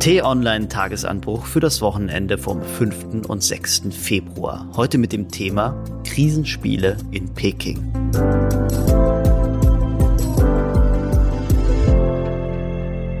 T-Online-Tagesanbruch 0.00 1.44
für 1.44 1.58
das 1.58 1.80
Wochenende 1.80 2.38
vom 2.38 2.62
5. 2.62 3.28
und 3.28 3.42
6. 3.42 3.88
Februar. 3.90 4.70
Heute 4.76 4.96
mit 4.96 5.12
dem 5.12 5.28
Thema 5.28 5.82
Krisenspiele 6.04 6.96
in 7.10 7.34
Peking. 7.34 7.92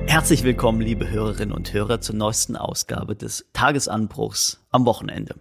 Herzlich 0.06 0.44
willkommen, 0.44 0.80
liebe 0.80 1.10
Hörerinnen 1.10 1.52
und 1.52 1.72
Hörer, 1.72 2.00
zur 2.00 2.14
neuesten 2.14 2.54
Ausgabe 2.54 3.16
des 3.16 3.46
Tagesanbruchs 3.52 4.64
am 4.70 4.86
Wochenende. 4.86 5.34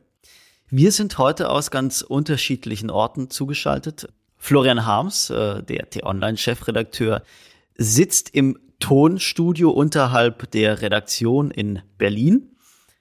Wir 0.69 0.91
sind 0.91 1.19
heute 1.19 1.51
aus 1.51 1.69
ganz 1.69 2.01
unterschiedlichen 2.01 2.89
Orten 2.89 3.29
zugeschaltet. 3.29 4.11
Florian 4.37 4.87
Harms, 4.87 5.29
äh, 5.29 5.61
der 5.61 5.87
T-Online-Chefredakteur, 5.91 7.21
sitzt 7.77 8.33
im 8.33 8.57
Tonstudio 8.79 9.71
unterhalb 9.71 10.51
der 10.51 10.81
Redaktion 10.81 11.51
in 11.51 11.81
Berlin. 11.97 12.55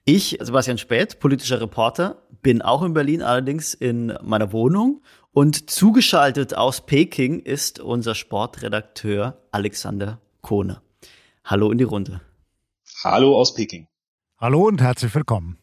Ich, 0.04 0.38
Sebastian 0.40 0.78
Späth, 0.78 1.18
politischer 1.18 1.60
Reporter, 1.60 2.22
bin 2.42 2.62
auch 2.62 2.82
in 2.82 2.94
Berlin, 2.94 3.22
allerdings 3.22 3.74
in 3.74 4.16
meiner 4.22 4.52
Wohnung. 4.52 5.02
Und 5.32 5.68
zugeschaltet 5.68 6.54
aus 6.54 6.86
Peking 6.86 7.40
ist 7.40 7.80
unser 7.80 8.14
Sportredakteur 8.14 9.42
Alexander 9.50 10.20
Kohne. 10.42 10.80
Hallo 11.44 11.70
in 11.70 11.78
die 11.78 11.84
Runde. 11.84 12.20
Hallo 13.04 13.36
aus 13.36 13.54
Peking. 13.54 13.88
Hallo 14.38 14.66
und 14.66 14.80
herzlich 14.80 15.14
willkommen. 15.14 15.58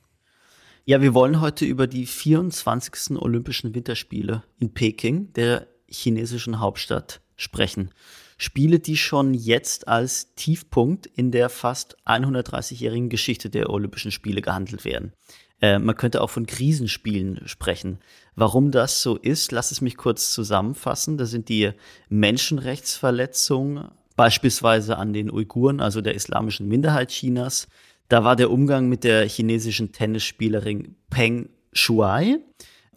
Ja, 0.86 1.02
wir 1.02 1.14
wollen 1.14 1.40
heute 1.40 1.66
über 1.66 1.88
die 1.88 2.06
24. 2.06 3.18
Olympischen 3.18 3.74
Winterspiele 3.74 4.44
in 4.60 4.74
Peking, 4.74 5.32
der 5.34 5.68
chinesischen 5.88 6.60
Hauptstadt, 6.60 7.22
sprechen. 7.38 7.92
Spiele, 8.44 8.80
die 8.80 8.98
schon 8.98 9.34
jetzt 9.34 9.88
als 9.88 10.36
Tiefpunkt 10.36 11.06
in 11.06 11.32
der 11.32 11.48
fast 11.48 11.96
130-jährigen 12.06 13.08
Geschichte 13.08 13.50
der 13.50 13.70
Olympischen 13.70 14.12
Spiele 14.12 14.42
gehandelt 14.42 14.84
werden. 14.84 15.14
Äh, 15.62 15.80
man 15.80 15.96
könnte 15.96 16.22
auch 16.22 16.30
von 16.30 16.46
Krisenspielen 16.46 17.48
sprechen. 17.48 18.00
Warum 18.36 18.72
das 18.72 19.02
so 19.02 19.16
ist, 19.16 19.54
lass 19.54 19.72
es 19.72 19.80
mich 19.80 19.96
kurz 19.96 20.34
zusammenfassen. 20.34 21.18
Das 21.18 21.32
sind 21.32 21.48
die 21.48 21.72
Menschenrechtsverletzungen, 22.10 23.88
beispielsweise 24.18 24.98
an 24.98 25.14
den 25.14 25.32
Uiguren, 25.32 25.80
also 25.80 26.02
der 26.02 26.16
islamischen 26.16 26.68
Minderheit 26.68 27.12
Chinas. 27.12 27.70
Da 28.10 28.26
war 28.26 28.36
der 28.36 28.52
Umgang 28.52 28.90
mit 28.90 29.06
der 29.06 29.26
chinesischen 29.26 29.94
Tennisspielerin 29.94 30.96
Peng 31.10 31.48
Shuai, 31.72 32.40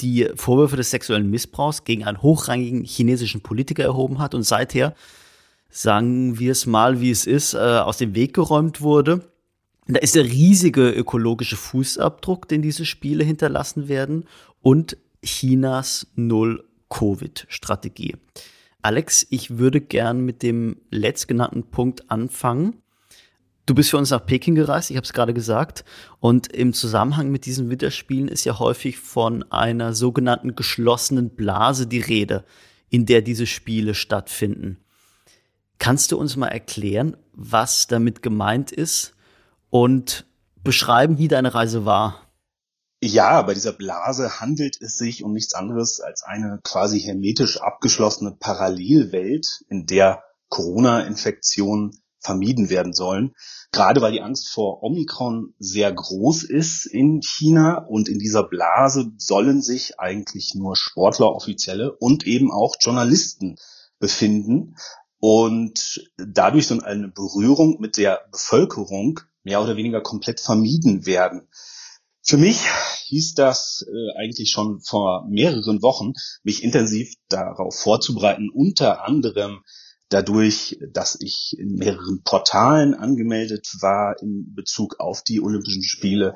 die 0.00 0.28
Vorwürfe 0.34 0.76
des 0.76 0.90
sexuellen 0.90 1.30
Missbrauchs 1.30 1.84
gegen 1.84 2.04
einen 2.04 2.20
hochrangigen 2.20 2.82
chinesischen 2.82 3.42
Politiker 3.42 3.84
erhoben 3.84 4.18
hat 4.18 4.34
und 4.34 4.42
seither 4.42 4.94
sagen 5.76 6.38
wir 6.38 6.52
es 6.52 6.64
mal, 6.64 7.00
wie 7.00 7.10
es 7.10 7.26
ist, 7.26 7.54
äh, 7.54 7.58
aus 7.58 7.98
dem 7.98 8.14
Weg 8.14 8.32
geräumt 8.32 8.80
wurde. 8.80 9.28
Da 9.86 9.98
ist 10.00 10.14
der 10.14 10.24
riesige 10.24 10.88
ökologische 10.88 11.56
Fußabdruck, 11.56 12.48
den 12.48 12.62
diese 12.62 12.86
Spiele 12.86 13.24
hinterlassen 13.24 13.88
werden 13.88 14.24
und 14.62 14.96
Chinas 15.22 16.06
Null-Covid-Strategie. 16.14 18.16
Alex, 18.80 19.26
ich 19.30 19.58
würde 19.58 19.82
gern 19.82 20.24
mit 20.24 20.42
dem 20.42 20.78
letztgenannten 20.90 21.64
Punkt 21.64 22.10
anfangen. 22.10 22.80
Du 23.66 23.74
bist 23.74 23.90
für 23.90 23.98
uns 23.98 24.08
nach 24.10 24.24
Peking 24.24 24.54
gereist, 24.54 24.90
ich 24.90 24.96
habe 24.96 25.04
es 25.04 25.12
gerade 25.12 25.34
gesagt. 25.34 25.84
Und 26.20 26.50
im 26.52 26.72
Zusammenhang 26.72 27.30
mit 27.30 27.44
diesen 27.44 27.68
Winterspielen 27.68 28.28
ist 28.28 28.44
ja 28.44 28.58
häufig 28.58 28.96
von 28.98 29.42
einer 29.52 29.92
sogenannten 29.92 30.56
geschlossenen 30.56 31.28
Blase 31.30 31.86
die 31.86 32.00
Rede, 32.00 32.44
in 32.88 33.04
der 33.04 33.20
diese 33.20 33.46
Spiele 33.46 33.94
stattfinden. 33.94 34.78
Kannst 35.78 36.12
du 36.12 36.18
uns 36.18 36.36
mal 36.36 36.48
erklären, 36.48 37.16
was 37.32 37.86
damit 37.86 38.22
gemeint 38.22 38.72
ist 38.72 39.14
und 39.70 40.26
beschreiben, 40.62 41.18
wie 41.18 41.28
deine 41.28 41.54
Reise 41.54 41.84
war? 41.84 42.26
Ja, 43.02 43.42
bei 43.42 43.52
dieser 43.52 43.72
Blase 43.72 44.40
handelt 44.40 44.80
es 44.80 44.96
sich 44.96 45.22
um 45.22 45.32
nichts 45.32 45.54
anderes 45.54 46.00
als 46.00 46.22
eine 46.22 46.60
quasi 46.64 47.00
hermetisch 47.00 47.60
abgeschlossene 47.60 48.32
Parallelwelt, 48.32 49.64
in 49.68 49.86
der 49.86 50.22
Corona-Infektionen 50.48 51.90
vermieden 52.20 52.70
werden 52.70 52.94
sollen. 52.94 53.34
Gerade 53.70 54.00
weil 54.00 54.12
die 54.12 54.22
Angst 54.22 54.48
vor 54.48 54.82
Omikron 54.82 55.54
sehr 55.58 55.92
groß 55.92 56.42
ist 56.44 56.86
in 56.86 57.20
China 57.22 57.84
und 57.86 58.08
in 58.08 58.18
dieser 58.18 58.42
Blase 58.42 59.12
sollen 59.18 59.62
sich 59.62 60.00
eigentlich 60.00 60.54
nur 60.54 60.74
Sportler, 60.74 61.32
Offizielle 61.32 61.92
und 61.92 62.26
eben 62.26 62.50
auch 62.50 62.76
Journalisten 62.80 63.56
befinden 63.98 64.74
und 65.18 66.10
dadurch 66.16 66.66
so 66.66 66.78
eine 66.80 67.08
Berührung 67.08 67.80
mit 67.80 67.96
der 67.96 68.20
Bevölkerung 68.30 69.20
mehr 69.42 69.62
oder 69.62 69.76
weniger 69.76 70.00
komplett 70.00 70.40
vermieden 70.40 71.06
werden. 71.06 71.48
Für 72.22 72.36
mich 72.36 72.66
hieß 73.04 73.34
das 73.34 73.86
äh, 73.86 74.18
eigentlich 74.18 74.50
schon 74.50 74.80
vor 74.80 75.26
mehreren 75.28 75.80
Wochen, 75.82 76.12
mich 76.42 76.64
intensiv 76.64 77.14
darauf 77.28 77.78
vorzubereiten, 77.78 78.50
unter 78.52 79.06
anderem 79.06 79.62
dadurch, 80.08 80.78
dass 80.92 81.16
ich 81.20 81.56
in 81.58 81.74
mehreren 81.74 82.22
Portalen 82.24 82.94
angemeldet 82.94 83.68
war 83.80 84.20
in 84.20 84.54
Bezug 84.54 84.98
auf 84.98 85.22
die 85.22 85.40
Olympischen 85.40 85.84
Spiele, 85.84 86.34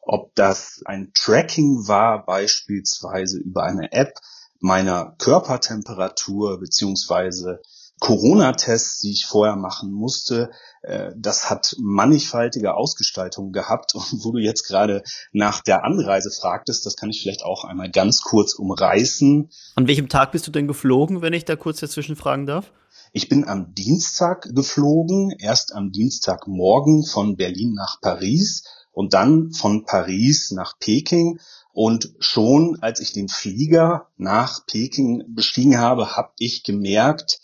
ob 0.00 0.34
das 0.34 0.82
ein 0.84 1.12
Tracking 1.14 1.86
war, 1.86 2.24
beispielsweise 2.24 3.38
über 3.38 3.64
eine 3.64 3.92
App 3.92 4.14
meiner 4.60 5.16
Körpertemperatur 5.18 6.58
beziehungsweise 6.60 7.60
Corona-Tests, 8.02 8.98
die 8.98 9.12
ich 9.12 9.26
vorher 9.26 9.54
machen 9.54 9.92
musste, 9.92 10.50
äh, 10.82 11.12
das 11.16 11.48
hat 11.48 11.76
mannigfaltige 11.78 12.74
Ausgestaltungen 12.74 13.52
gehabt. 13.52 13.94
Und 13.94 14.24
wo 14.24 14.32
du 14.32 14.38
jetzt 14.38 14.66
gerade 14.66 15.04
nach 15.30 15.60
der 15.60 15.84
Anreise 15.84 16.32
fragtest, 16.32 16.84
das 16.84 16.96
kann 16.96 17.10
ich 17.10 17.22
vielleicht 17.22 17.44
auch 17.44 17.64
einmal 17.64 17.92
ganz 17.92 18.22
kurz 18.22 18.54
umreißen. 18.54 19.48
An 19.76 19.86
welchem 19.86 20.08
Tag 20.08 20.32
bist 20.32 20.48
du 20.48 20.50
denn 20.50 20.66
geflogen, 20.66 21.22
wenn 21.22 21.32
ich 21.32 21.44
da 21.44 21.54
kurz 21.54 21.78
dazwischen 21.78 22.16
fragen 22.16 22.44
darf? 22.44 22.72
Ich 23.12 23.28
bin 23.28 23.46
am 23.46 23.72
Dienstag 23.72 24.52
geflogen, 24.52 25.30
erst 25.38 25.72
am 25.72 25.92
Dienstagmorgen 25.92 27.04
von 27.04 27.36
Berlin 27.36 27.74
nach 27.74 28.00
Paris 28.00 28.64
und 28.90 29.14
dann 29.14 29.52
von 29.52 29.84
Paris 29.84 30.50
nach 30.50 30.76
Peking. 30.80 31.38
Und 31.72 32.12
schon 32.18 32.78
als 32.80 32.98
ich 32.98 33.12
den 33.12 33.28
Flieger 33.28 34.08
nach 34.16 34.66
Peking 34.66 35.22
bestiegen 35.28 35.78
habe, 35.78 36.16
habe 36.16 36.32
ich 36.38 36.64
gemerkt, 36.64 37.38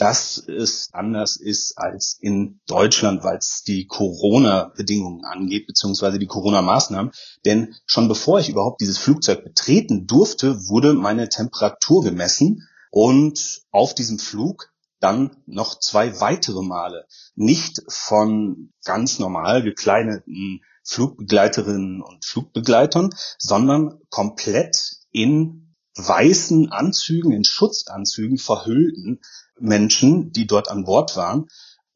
dass 0.00 0.38
es 0.38 0.88
anders 0.92 1.36
ist 1.36 1.76
als 1.76 2.16
in 2.18 2.60
Deutschland, 2.66 3.22
weil 3.22 3.36
es 3.36 3.64
die 3.64 3.86
Corona-Bedingungen 3.86 5.26
angeht, 5.26 5.66
beziehungsweise 5.66 6.18
die 6.18 6.26
Corona-Maßnahmen. 6.26 7.12
Denn 7.44 7.74
schon 7.84 8.08
bevor 8.08 8.40
ich 8.40 8.48
überhaupt 8.48 8.80
dieses 8.80 8.96
Flugzeug 8.96 9.44
betreten 9.44 10.06
durfte, 10.06 10.68
wurde 10.68 10.94
meine 10.94 11.28
Temperatur 11.28 12.02
gemessen 12.02 12.66
und 12.90 13.60
auf 13.72 13.94
diesem 13.94 14.18
Flug 14.18 14.72
dann 15.00 15.36
noch 15.44 15.78
zwei 15.78 16.18
weitere 16.18 16.62
Male. 16.62 17.06
Nicht 17.34 17.82
von 17.88 18.72
ganz 18.84 19.18
normal 19.18 19.62
gekleideten 19.62 20.62
Flugbegleiterinnen 20.82 22.00
und 22.00 22.24
Flugbegleitern, 22.24 23.10
sondern 23.36 24.00
komplett 24.08 24.96
in 25.10 25.74
weißen 25.94 26.72
Anzügen, 26.72 27.32
in 27.32 27.44
Schutzanzügen 27.44 28.38
verhüllten 28.38 29.20
Menschen, 29.60 30.32
die 30.32 30.46
dort 30.46 30.70
an 30.70 30.84
Bord 30.84 31.16
waren. 31.16 31.46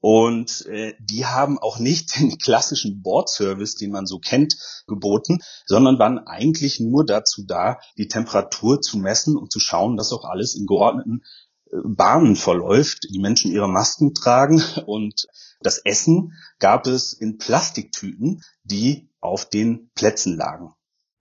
Und 0.01 0.67
äh, 0.67 0.93
die 1.01 1.25
haben 1.25 1.59
auch 1.59 1.79
nicht 1.79 2.17
den 2.21 2.37
klassischen 2.37 3.01
Bordservice, 3.01 3.77
den 3.77 3.91
man 3.91 4.05
so 4.05 4.19
kennt, 4.19 4.55
geboten, 4.87 5.39
sondern 5.65 5.99
waren 5.99 6.19
eigentlich 6.19 6.79
nur 6.79 7.07
dazu 7.07 7.43
da, 7.47 7.79
die 7.97 8.09
Temperatur 8.09 8.83
zu 8.83 8.99
messen 8.99 9.37
und 9.37 9.51
zu 9.51 9.61
schauen, 9.61 9.97
dass 9.97 10.13
auch 10.13 10.25
alles 10.25 10.57
in 10.57 10.67
geordneten 10.67 11.23
äh, 11.71 11.77
Bahnen 11.85 12.37
verläuft, 12.37 13.07
die 13.11 13.19
Menschen 13.19 13.51
ihre 13.51 13.69
Masken 13.69 14.13
tragen 14.13 14.63
und 14.87 15.27
das 15.63 15.79
Essen 15.79 16.35
gab 16.59 16.87
es 16.87 17.15
in 17.15 17.39
Plastiktüten, 17.39 18.43
die 18.63 19.09
auf 19.21 19.49
den 19.49 19.91
Plätzen 19.95 20.37
lagen. 20.37 20.75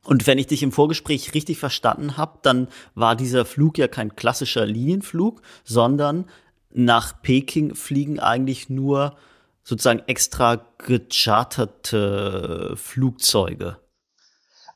Und 0.06 0.28
wenn 0.28 0.38
ich 0.38 0.48
dich 0.48 0.64
im 0.64 0.74
Vorgespräch 0.74 1.34
richtig 1.34 1.58
verstanden 1.58 2.18
habe, 2.18 2.40
dann 2.44 2.68
war 2.94 3.16
dieser 3.16 3.46
Flug 3.46 3.78
ja 3.78 3.88
kein 3.88 4.18
klassischer 4.18 4.66
Linienflug, 4.66 5.42
sondern 5.64 6.26
nach 6.74 7.22
Peking 7.22 7.76
fliegen 7.76 8.20
eigentlich 8.20 8.70
nur 8.70 9.16
sozusagen 9.64 10.04
extra 10.08 10.66
gecharterte 10.78 12.74
Flugzeuge. 12.76 13.78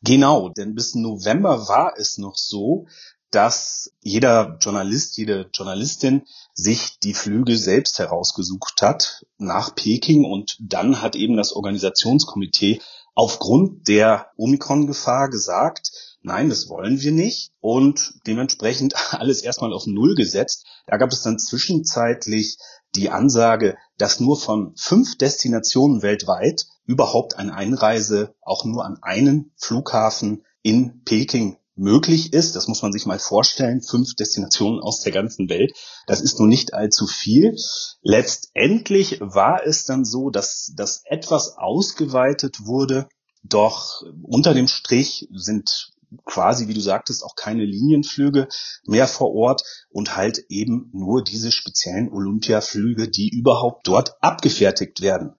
Genau, 0.03 0.49
denn 0.49 0.75
bis 0.75 0.95
November 0.95 1.67
war 1.67 1.93
es 1.97 2.17
noch 2.17 2.35
so, 2.37 2.87
dass 3.31 3.91
jeder 4.01 4.57
Journalist, 4.61 5.17
jede 5.17 5.49
Journalistin 5.53 6.21
sich 6.53 6.99
die 6.99 7.13
Flüge 7.13 7.57
selbst 7.57 7.99
herausgesucht 7.99 8.81
hat 8.81 9.25
nach 9.37 9.75
Peking 9.75 10.23
und 10.23 10.57
dann 10.61 11.01
hat 11.01 11.15
eben 11.15 11.35
das 11.35 11.51
Organisationskomitee 11.51 12.79
aufgrund 13.15 13.87
der 13.87 14.31
Omikron-Gefahr 14.37 15.29
gesagt, 15.29 16.16
nein, 16.27 16.49
das 16.49 16.69
wollen 16.69 17.01
wir 17.01 17.11
nicht 17.11 17.51
und 17.59 18.13
dementsprechend 18.27 18.93
alles 19.13 19.41
erstmal 19.41 19.73
auf 19.73 19.87
Null 19.87 20.13
gesetzt. 20.13 20.65
Da 20.85 20.97
gab 20.97 21.11
es 21.11 21.23
dann 21.23 21.39
zwischenzeitlich 21.39 22.57
die 22.95 23.09
Ansage, 23.09 23.77
dass 23.97 24.19
nur 24.19 24.37
von 24.39 24.73
fünf 24.77 25.17
Destinationen 25.17 26.01
weltweit 26.03 26.67
überhaupt 26.85 27.37
eine 27.37 27.53
Einreise 27.53 28.35
auch 28.41 28.63
nur 28.63 28.85
an 28.85 28.97
einen 29.01 29.51
Flughafen 29.57 30.45
in 30.61 31.03
Peking 31.03 31.57
möglich 31.75 32.33
ist. 32.33 32.55
Das 32.55 32.67
muss 32.67 32.81
man 32.81 32.91
sich 32.91 33.05
mal 33.05 33.19
vorstellen. 33.19 33.81
Fünf 33.81 34.15
Destinationen 34.15 34.81
aus 34.81 35.01
der 35.01 35.11
ganzen 35.11 35.49
Welt. 35.49 35.73
Das 36.07 36.21
ist 36.21 36.39
nun 36.39 36.49
nicht 36.49 36.73
allzu 36.73 37.07
viel. 37.07 37.55
Letztendlich 38.01 39.19
war 39.21 39.65
es 39.65 39.85
dann 39.85 40.05
so, 40.05 40.29
dass 40.29 40.73
das 40.75 41.01
etwas 41.05 41.57
ausgeweitet 41.57 42.65
wurde. 42.65 43.07
Doch 43.43 44.01
unter 44.23 44.53
dem 44.53 44.67
Strich 44.67 45.27
sind 45.31 45.91
quasi, 46.25 46.67
wie 46.67 46.73
du 46.73 46.81
sagtest, 46.81 47.23
auch 47.23 47.35
keine 47.35 47.65
Linienflüge 47.65 48.47
mehr 48.85 49.07
vor 49.07 49.33
Ort 49.33 49.63
und 49.89 50.15
halt 50.15 50.45
eben 50.49 50.89
nur 50.93 51.23
diese 51.23 51.51
speziellen 51.51 52.11
Olympiaflüge, 52.11 53.09
die 53.09 53.29
überhaupt 53.29 53.87
dort 53.87 54.21
abgefertigt 54.21 55.01
werden. 55.01 55.35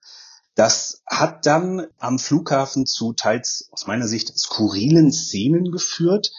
Das 0.54 1.02
hat 1.06 1.46
dann 1.46 1.86
am 1.98 2.18
Flughafen 2.18 2.84
zu 2.84 3.12
teils 3.12 3.68
aus 3.70 3.86
meiner 3.86 4.08
Sicht 4.08 4.36
skurrilen 4.36 5.12
Szenen 5.12 5.70
geführt. 5.70 6.32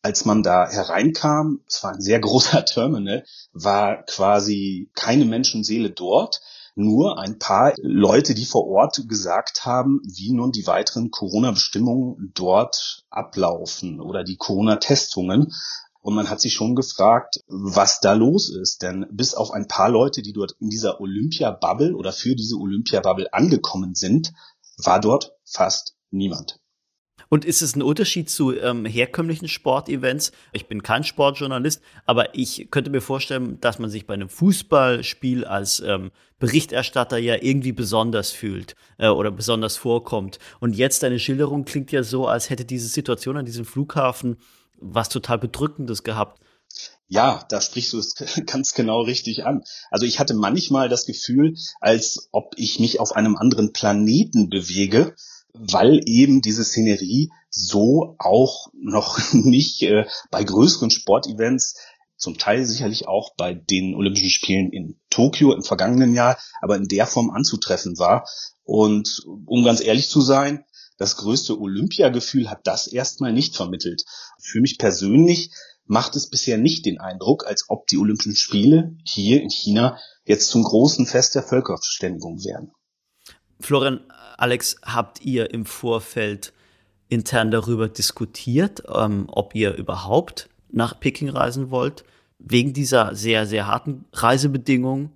Als 0.00 0.24
man 0.24 0.42
da 0.42 0.68
hereinkam, 0.70 1.60
es 1.66 1.82
war 1.82 1.92
ein 1.92 2.00
sehr 2.00 2.20
großer 2.20 2.64
Terminal, 2.66 3.24
war 3.52 4.04
quasi 4.04 4.90
keine 4.94 5.24
Menschenseele 5.24 5.90
dort 5.90 6.40
nur 6.74 7.18
ein 7.20 7.38
paar 7.38 7.72
Leute, 7.80 8.34
die 8.34 8.44
vor 8.44 8.66
Ort 8.66 9.08
gesagt 9.08 9.64
haben, 9.64 10.00
wie 10.04 10.32
nun 10.32 10.52
die 10.52 10.66
weiteren 10.66 11.10
Corona-Bestimmungen 11.10 12.32
dort 12.34 13.04
ablaufen 13.10 14.00
oder 14.00 14.24
die 14.24 14.36
Corona-Testungen. 14.36 15.52
Und 16.00 16.14
man 16.14 16.28
hat 16.28 16.40
sich 16.40 16.52
schon 16.52 16.74
gefragt, 16.74 17.40
was 17.46 18.00
da 18.00 18.12
los 18.12 18.50
ist. 18.50 18.82
Denn 18.82 19.06
bis 19.10 19.34
auf 19.34 19.52
ein 19.52 19.68
paar 19.68 19.88
Leute, 19.88 20.20
die 20.20 20.32
dort 20.32 20.52
in 20.60 20.68
dieser 20.68 21.00
Olympia-Bubble 21.00 21.94
oder 21.94 22.12
für 22.12 22.34
diese 22.34 22.56
Olympia-Bubble 22.56 23.32
angekommen 23.32 23.94
sind, 23.94 24.32
war 24.76 25.00
dort 25.00 25.32
fast 25.44 25.94
niemand. 26.10 26.60
Und 27.28 27.44
ist 27.44 27.62
es 27.62 27.76
ein 27.76 27.82
Unterschied 27.82 28.30
zu 28.30 28.56
ähm, 28.56 28.84
herkömmlichen 28.84 29.48
Sportevents? 29.48 30.32
Ich 30.52 30.66
bin 30.66 30.82
kein 30.82 31.04
Sportjournalist, 31.04 31.82
aber 32.06 32.34
ich 32.34 32.68
könnte 32.70 32.90
mir 32.90 33.00
vorstellen, 33.00 33.60
dass 33.60 33.78
man 33.78 33.90
sich 33.90 34.06
bei 34.06 34.14
einem 34.14 34.28
Fußballspiel 34.28 35.44
als 35.44 35.80
ähm, 35.80 36.10
Berichterstatter 36.38 37.18
ja 37.18 37.36
irgendwie 37.40 37.72
besonders 37.72 38.30
fühlt 38.30 38.74
äh, 38.98 39.08
oder 39.08 39.30
besonders 39.30 39.76
vorkommt. 39.76 40.38
Und 40.60 40.74
jetzt 40.76 41.02
deine 41.02 41.18
Schilderung 41.18 41.64
klingt 41.64 41.92
ja 41.92 42.02
so, 42.02 42.26
als 42.26 42.50
hätte 42.50 42.64
diese 42.64 42.88
Situation 42.88 43.36
an 43.36 43.46
diesem 43.46 43.64
Flughafen 43.64 44.36
was 44.78 45.08
total 45.08 45.38
Bedrückendes 45.38 46.02
gehabt. 46.02 46.40
Ja, 47.08 47.44
da 47.48 47.60
sprichst 47.60 47.92
du 47.92 47.98
es 47.98 48.14
ganz 48.46 48.74
genau 48.74 49.02
richtig 49.02 49.44
an. 49.44 49.62
Also 49.90 50.06
ich 50.06 50.18
hatte 50.18 50.34
manchmal 50.34 50.88
das 50.88 51.06
Gefühl, 51.06 51.54
als 51.80 52.28
ob 52.32 52.54
ich 52.56 52.80
mich 52.80 53.00
auf 53.00 53.14
einem 53.14 53.36
anderen 53.36 53.72
Planeten 53.72 54.48
bewege 54.48 55.14
weil 55.54 56.00
eben 56.06 56.42
diese 56.42 56.64
Szenerie 56.64 57.30
so 57.48 58.16
auch 58.18 58.68
noch 58.74 59.18
nicht 59.32 59.82
äh, 59.82 60.06
bei 60.30 60.44
größeren 60.44 60.90
Sportevents, 60.90 61.76
zum 62.16 62.38
Teil 62.38 62.64
sicherlich 62.64 63.08
auch 63.08 63.34
bei 63.36 63.54
den 63.54 63.94
Olympischen 63.94 64.30
Spielen 64.30 64.72
in 64.72 64.98
Tokio 65.10 65.52
im 65.52 65.62
vergangenen 65.62 66.14
Jahr, 66.14 66.38
aber 66.60 66.76
in 66.76 66.88
der 66.88 67.06
Form 67.06 67.30
anzutreffen 67.30 67.98
war. 67.98 68.26
Und 68.62 69.22
um 69.46 69.64
ganz 69.64 69.82
ehrlich 69.82 70.08
zu 70.08 70.20
sein, 70.20 70.64
das 70.96 71.16
größte 71.16 71.60
Olympiagefühl 71.60 72.48
hat 72.48 72.60
das 72.64 72.86
erstmal 72.86 73.32
nicht 73.32 73.56
vermittelt. 73.56 74.04
Für 74.40 74.60
mich 74.60 74.78
persönlich 74.78 75.50
macht 75.86 76.16
es 76.16 76.30
bisher 76.30 76.56
nicht 76.56 76.86
den 76.86 76.98
Eindruck, 76.98 77.46
als 77.46 77.64
ob 77.68 77.86
die 77.88 77.98
Olympischen 77.98 78.36
Spiele 78.36 78.96
hier 79.04 79.42
in 79.42 79.50
China 79.50 79.98
jetzt 80.24 80.48
zum 80.48 80.62
großen 80.62 81.06
Fest 81.06 81.34
der 81.34 81.42
Völkerverständigung 81.42 82.42
wären. 82.44 82.72
Florian, 83.64 84.00
Alex, 84.36 84.76
habt 84.84 85.22
ihr 85.22 85.54
im 85.54 85.64
Vorfeld 85.64 86.52
intern 87.08 87.50
darüber 87.50 87.88
diskutiert, 87.88 88.82
ähm, 88.94 89.24
ob 89.28 89.54
ihr 89.54 89.74
überhaupt 89.74 90.50
nach 90.70 91.00
Peking 91.00 91.30
reisen 91.30 91.70
wollt, 91.70 92.04
wegen 92.38 92.74
dieser 92.74 93.14
sehr, 93.14 93.46
sehr 93.46 93.66
harten 93.66 94.04
Reisebedingungen? 94.12 95.10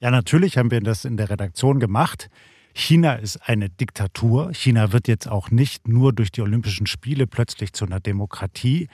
Ja, 0.00 0.10
natürlich 0.10 0.56
haben 0.56 0.70
wir 0.70 0.80
das 0.80 1.04
in 1.04 1.18
der 1.18 1.28
Redaktion 1.28 1.78
gemacht. 1.78 2.30
China 2.72 3.16
ist 3.16 3.36
eine 3.46 3.68
Diktatur. 3.68 4.54
China 4.54 4.92
wird 4.92 5.06
jetzt 5.06 5.28
auch 5.28 5.50
nicht 5.50 5.86
nur 5.86 6.14
durch 6.14 6.32
die 6.32 6.40
Olympischen 6.40 6.86
Spiele 6.86 7.26
plötzlich 7.26 7.74
zu 7.74 7.84
einer 7.84 8.00
Demokratie. 8.00 8.88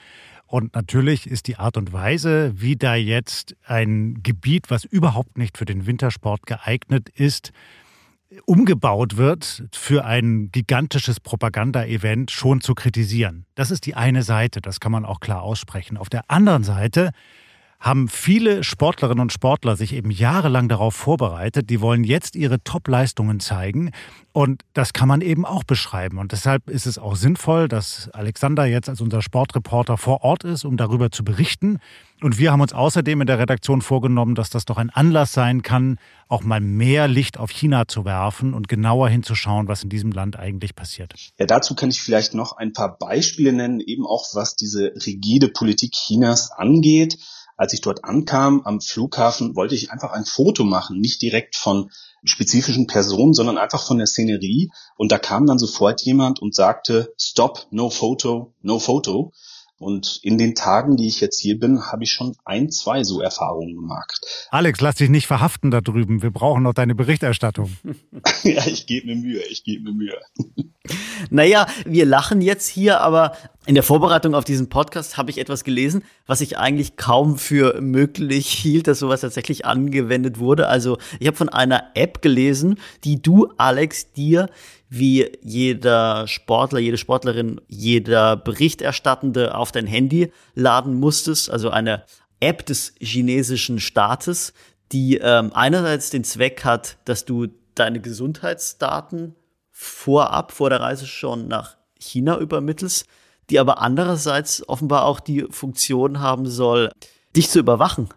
Und 0.47 0.75
natürlich 0.75 1.27
ist 1.27 1.47
die 1.47 1.55
Art 1.55 1.77
und 1.77 1.93
Weise, 1.93 2.51
wie 2.55 2.75
da 2.75 2.95
jetzt 2.95 3.55
ein 3.63 4.21
Gebiet, 4.21 4.69
was 4.69 4.83
überhaupt 4.83 5.37
nicht 5.37 5.57
für 5.57 5.65
den 5.65 5.85
Wintersport 5.85 6.45
geeignet 6.45 7.07
ist, 7.07 7.53
umgebaut 8.45 9.17
wird 9.17 9.63
für 9.73 10.05
ein 10.05 10.49
gigantisches 10.51 11.19
Propaganda-Event, 11.19 12.31
schon 12.31 12.61
zu 12.61 12.75
kritisieren. 12.75 13.45
Das 13.55 13.71
ist 13.71 13.85
die 13.85 13.95
eine 13.95 14.23
Seite, 14.23 14.61
das 14.61 14.79
kann 14.79 14.91
man 14.91 15.05
auch 15.05 15.19
klar 15.19 15.41
aussprechen. 15.41 15.97
Auf 15.97 16.09
der 16.09 16.29
anderen 16.29 16.63
Seite 16.63 17.11
haben 17.79 18.09
viele 18.09 18.63
Sportlerinnen 18.65 19.21
und 19.21 19.31
Sportler 19.31 19.77
sich 19.77 19.93
eben 19.93 20.11
jahrelang 20.11 20.67
darauf 20.67 20.93
vorbereitet. 20.93 21.69
Die 21.69 21.79
wollen 21.79 22.03
jetzt 22.03 22.35
ihre 22.35 22.61
Top-Leistungen 22.61 23.39
zeigen. 23.39 23.91
Und 24.33 24.63
das 24.73 24.91
kann 24.91 25.07
man 25.07 25.21
eben 25.21 25.45
auch 25.45 25.63
beschreiben. 25.63 26.17
Und 26.17 26.33
deshalb 26.33 26.69
ist 26.69 26.85
es 26.85 26.97
auch 26.97 27.15
sinnvoll, 27.15 27.69
dass 27.69 28.09
Alexander 28.11 28.65
jetzt 28.65 28.89
als 28.89 28.99
unser 28.99 29.21
Sportreporter 29.21 29.97
vor 29.97 30.23
Ort 30.23 30.43
ist, 30.43 30.65
um 30.65 30.75
darüber 30.75 31.09
zu 31.09 31.23
berichten. 31.23 31.79
Und 32.21 32.37
wir 32.37 32.51
haben 32.51 32.59
uns 32.59 32.73
außerdem 32.73 33.21
in 33.21 33.27
der 33.27 33.39
Redaktion 33.39 33.81
vorgenommen, 33.81 34.35
dass 34.35 34.49
das 34.49 34.65
doch 34.65 34.77
ein 34.77 34.89
Anlass 34.89 35.31
sein 35.31 35.61
kann, 35.61 35.99
auch 36.27 36.43
mal 36.43 36.59
mehr 36.59 37.07
Licht 37.07 37.37
auf 37.37 37.49
China 37.49 37.87
zu 37.87 38.03
werfen 38.03 38.53
und 38.53 38.67
genauer 38.67 39.07
hinzuschauen, 39.07 39.69
was 39.69 39.83
in 39.83 39.89
diesem 39.89 40.11
Land 40.11 40.37
eigentlich 40.37 40.75
passiert. 40.75 41.13
Ja, 41.39 41.45
dazu 41.45 41.75
kann 41.75 41.89
ich 41.89 42.01
vielleicht 42.01 42.33
noch 42.33 42.57
ein 42.57 42.73
paar 42.73 42.97
Beispiele 42.97 43.53
nennen, 43.53 43.79
eben 43.79 44.05
auch 44.05 44.25
was 44.33 44.57
diese 44.57 44.91
rigide 45.05 45.47
Politik 45.47 45.93
Chinas 45.93 46.51
angeht 46.51 47.17
als 47.59 47.73
ich 47.73 47.81
dort 47.81 48.05
ankam 48.05 48.61
am 48.63 48.79
Flughafen, 48.79 49.53
wollte 49.53 49.75
ich 49.75 49.91
einfach 49.91 50.11
ein 50.11 50.23
Foto 50.23 50.63
machen, 50.63 51.01
nicht 51.01 51.21
direkt 51.21 51.57
von 51.57 51.91
spezifischen 52.23 52.87
Personen, 52.87 53.33
sondern 53.33 53.57
einfach 53.57 53.85
von 53.85 53.97
der 53.97 54.07
Szenerie. 54.07 54.71
Und 54.95 55.11
da 55.11 55.19
kam 55.19 55.45
dann 55.45 55.59
sofort 55.59 56.01
jemand 56.03 56.41
und 56.41 56.55
sagte, 56.55 57.13
Stop, 57.19 57.67
no 57.69 57.89
photo, 57.89 58.53
no 58.61 58.79
photo. 58.79 59.33
Und 59.77 60.19
in 60.23 60.37
den 60.37 60.55
Tagen, 60.55 60.95
die 60.95 61.07
ich 61.07 61.19
jetzt 61.19 61.39
hier 61.39 61.59
bin, 61.59 61.81
habe 61.81 62.03
ich 62.03 62.11
schon 62.11 62.35
ein, 62.45 62.69
zwei 62.69 63.03
so 63.03 63.21
Erfahrungen 63.21 63.75
gemacht. 63.75 64.25
Alex, 64.51 64.79
lass 64.79 64.95
dich 64.95 65.09
nicht 65.09 65.27
verhaften 65.27 65.71
da 65.71 65.81
drüben. 65.81 66.21
Wir 66.21 66.31
brauchen 66.31 66.63
noch 66.63 66.73
deine 66.73 66.95
Berichterstattung. 66.95 67.75
ja, 68.43 68.65
ich 68.67 68.87
gebe 68.87 69.07
mir 69.07 69.15
Mühe, 69.15 69.41
ich 69.49 69.63
gebe 69.63 69.83
mir 69.83 69.93
Mühe. 69.93 70.17
naja, 71.29 71.65
wir 71.85 72.05
lachen 72.05 72.41
jetzt 72.41 72.67
hier, 72.67 72.99
aber 72.99 73.33
in 73.69 73.75
der 73.75 73.83
Vorbereitung 73.83 74.33
auf 74.33 74.45
diesen 74.45 74.67
Podcast 74.67 75.15
habe 75.15 75.29
ich 75.29 75.37
etwas 75.37 75.63
gelesen, 75.63 76.03
was 76.25 76.41
ich 76.41 76.57
eigentlich 76.57 76.95
kaum 76.95 77.37
für 77.37 77.79
möglich 77.81 78.49
hielt, 78.49 78.87
dass 78.87 78.97
sowas 78.97 79.21
tatsächlich 79.21 79.63
angewendet 79.63 80.39
wurde. 80.39 80.65
Also 80.65 80.97
ich 81.19 81.27
habe 81.27 81.37
von 81.37 81.49
einer 81.49 81.91
App 81.93 82.23
gelesen, 82.23 82.79
die 83.03 83.21
du, 83.21 83.53
Alex, 83.57 84.11
dir 84.11 84.49
wie 84.89 85.31
jeder 85.43 86.27
Sportler, 86.27 86.79
jede 86.79 86.97
Sportlerin, 86.97 87.61
jeder 87.67 88.37
Berichterstattende 88.37 89.53
auf 89.53 89.71
dein 89.71 89.85
Handy 89.85 90.31
laden 90.55 90.95
musstest. 90.95 91.51
Also 91.51 91.69
eine 91.69 92.05
App 92.39 92.65
des 92.65 92.95
chinesischen 92.99 93.79
Staates, 93.79 94.53
die 94.91 95.17
ähm, 95.17 95.51
einerseits 95.53 96.09
den 96.09 96.23
Zweck 96.23 96.65
hat, 96.65 96.97
dass 97.05 97.23
du 97.23 97.49
deine 97.75 97.99
Gesundheitsdaten 97.99 99.35
vorab, 99.69 100.53
vor 100.53 100.71
der 100.71 100.79
Reise 100.79 101.05
schon 101.05 101.47
nach 101.47 101.77
China 101.99 102.39
übermittelst, 102.39 103.05
die 103.49 103.59
aber 103.59 103.81
andererseits 103.81 104.67
offenbar 104.67 105.05
auch 105.05 105.19
die 105.19 105.45
Funktion 105.49 106.19
haben 106.19 106.47
soll, 106.47 106.91
dich 107.35 107.49
zu 107.49 107.59
überwachen. 107.59 108.09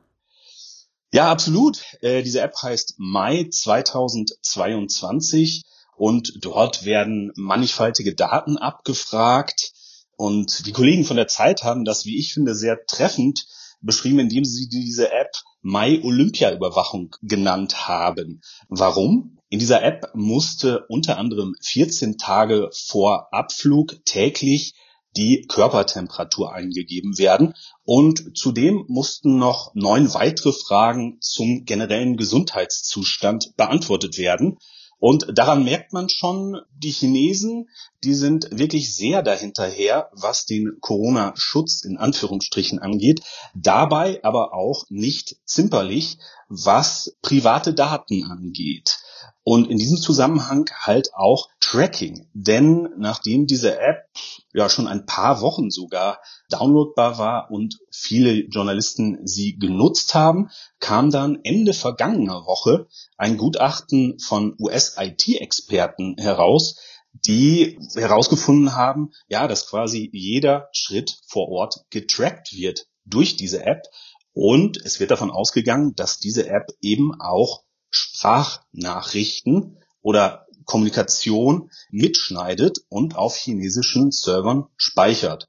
Ja, 1.13 1.31
absolut. 1.31 1.83
Äh, 2.01 2.23
diese 2.23 2.41
App 2.41 2.55
heißt 2.63 2.95
Mai 2.97 3.47
2022 3.51 5.65
und 5.97 6.39
dort 6.41 6.85
werden 6.85 7.33
mannigfaltige 7.37 8.15
Daten 8.15 8.57
abgefragt. 8.57 9.73
Und 10.17 10.67
die 10.67 10.73
Kollegen 10.73 11.05
von 11.05 11.17
der 11.17 11.29
Zeit 11.29 11.65
haben 11.65 11.85
das, 11.85 12.07
wie 12.07 12.19
ich 12.19 12.33
finde, 12.33 12.55
sehr 12.55 12.87
treffend 12.87 13.45
beschrieben, 13.83 14.21
indem 14.21 14.45
sie 14.45 14.69
diese 14.69 15.13
App 15.13 15.33
Mai 15.61 16.01
Olympia 16.03 16.53
Überwachung 16.53 17.15
genannt 17.23 17.87
haben. 17.87 18.41
Warum? 18.69 19.39
In 19.49 19.59
dieser 19.59 19.83
App 19.83 20.11
musste 20.15 20.87
unter 20.89 21.19
anderem 21.19 21.55
14 21.61 22.17
Tage 22.17 22.71
vor 22.73 23.29
Abflug 23.33 24.05
täglich 24.05 24.75
die 25.17 25.47
Körpertemperatur 25.49 26.53
eingegeben 26.53 27.19
werden. 27.19 27.55
Und 27.85 28.37
zudem 28.37 28.85
mussten 28.89 29.39
noch 29.39 29.75
neun 29.75 30.13
weitere 30.15 30.53
Fragen 30.53 31.19
zum 31.21 31.65
generellen 31.65 32.17
Gesundheitszustand 32.17 33.57
beantwortet 33.57 34.19
werden. 34.19 34.59
Und 34.99 35.27
daran 35.37 35.65
merkt 35.65 35.93
man 35.93 36.09
schon, 36.09 36.61
die 36.77 36.93
Chinesen, 36.93 37.69
die 38.05 38.15
sind 38.15 38.47
wirklich 38.53 38.95
sehr 38.95 39.25
dahinterher, 39.25 40.09
was 40.13 40.47
den 40.47 40.79
Corona-Schutz 40.81 41.83
in 41.83 41.97
Anführungsstrichen 41.97 42.79
angeht, 42.79 43.21
dabei 43.53 44.23
aber 44.23 44.55
auch 44.55 44.85
nicht 44.91 45.39
zimperlich, 45.45 46.19
was 46.49 47.17
private 47.21 47.75
Daten 47.75 48.31
angeht. 48.31 49.02
Und 49.45 49.69
in 49.71 49.79
diesem 49.79 49.97
Zusammenhang 49.97 50.71
halt 50.79 51.15
auch 51.15 51.49
Tracking. 51.59 52.29
Denn 52.33 52.91
nachdem 52.97 53.47
diese 53.47 53.79
App 53.81 54.09
ja 54.53 54.69
schon 54.69 54.87
ein 54.87 55.07
paar 55.07 55.41
Wochen 55.41 55.71
sogar 55.71 56.21
downloadbar 56.51 57.19
war 57.19 57.51
und 57.51 57.79
viele 57.91 58.33
Journalisten 58.33 59.27
sie 59.27 59.59
genutzt 59.59 60.15
haben, 60.15 60.51
kam 60.79 61.11
dann 61.11 61.41
Ende 61.43 61.73
vergangener 61.73 62.47
Woche 62.47 62.87
ein 63.17 63.37
Gutachten 63.37 64.19
von 64.21 64.55
US-IT-Experten 64.61 66.17
heraus, 66.19 66.77
die 67.13 67.79
herausgefunden 67.95 68.75
haben, 68.75 69.11
ja, 69.29 69.49
dass 69.49 69.69
quasi 69.69 70.09
jeder 70.13 70.69
Schritt 70.73 71.19
vor 71.27 71.49
Ort 71.49 71.85
getrackt 71.91 72.53
wird 72.53 72.87
durch 73.05 73.37
diese 73.37 73.65
App. 73.65 73.83
Und 74.35 74.79
es 74.85 74.99
wird 75.01 75.11
davon 75.11 75.31
ausgegangen, 75.31 75.95
dass 75.95 76.19
diese 76.19 76.49
App 76.49 76.69
eben 76.81 77.21
auch 77.21 77.65
Sprachnachrichten 77.93 79.79
oder 80.01 80.47
Kommunikation 80.65 81.71
mitschneidet 81.91 82.79
und 82.89 83.17
auf 83.17 83.37
chinesischen 83.37 84.11
Servern 84.11 84.67
speichert. 84.77 85.49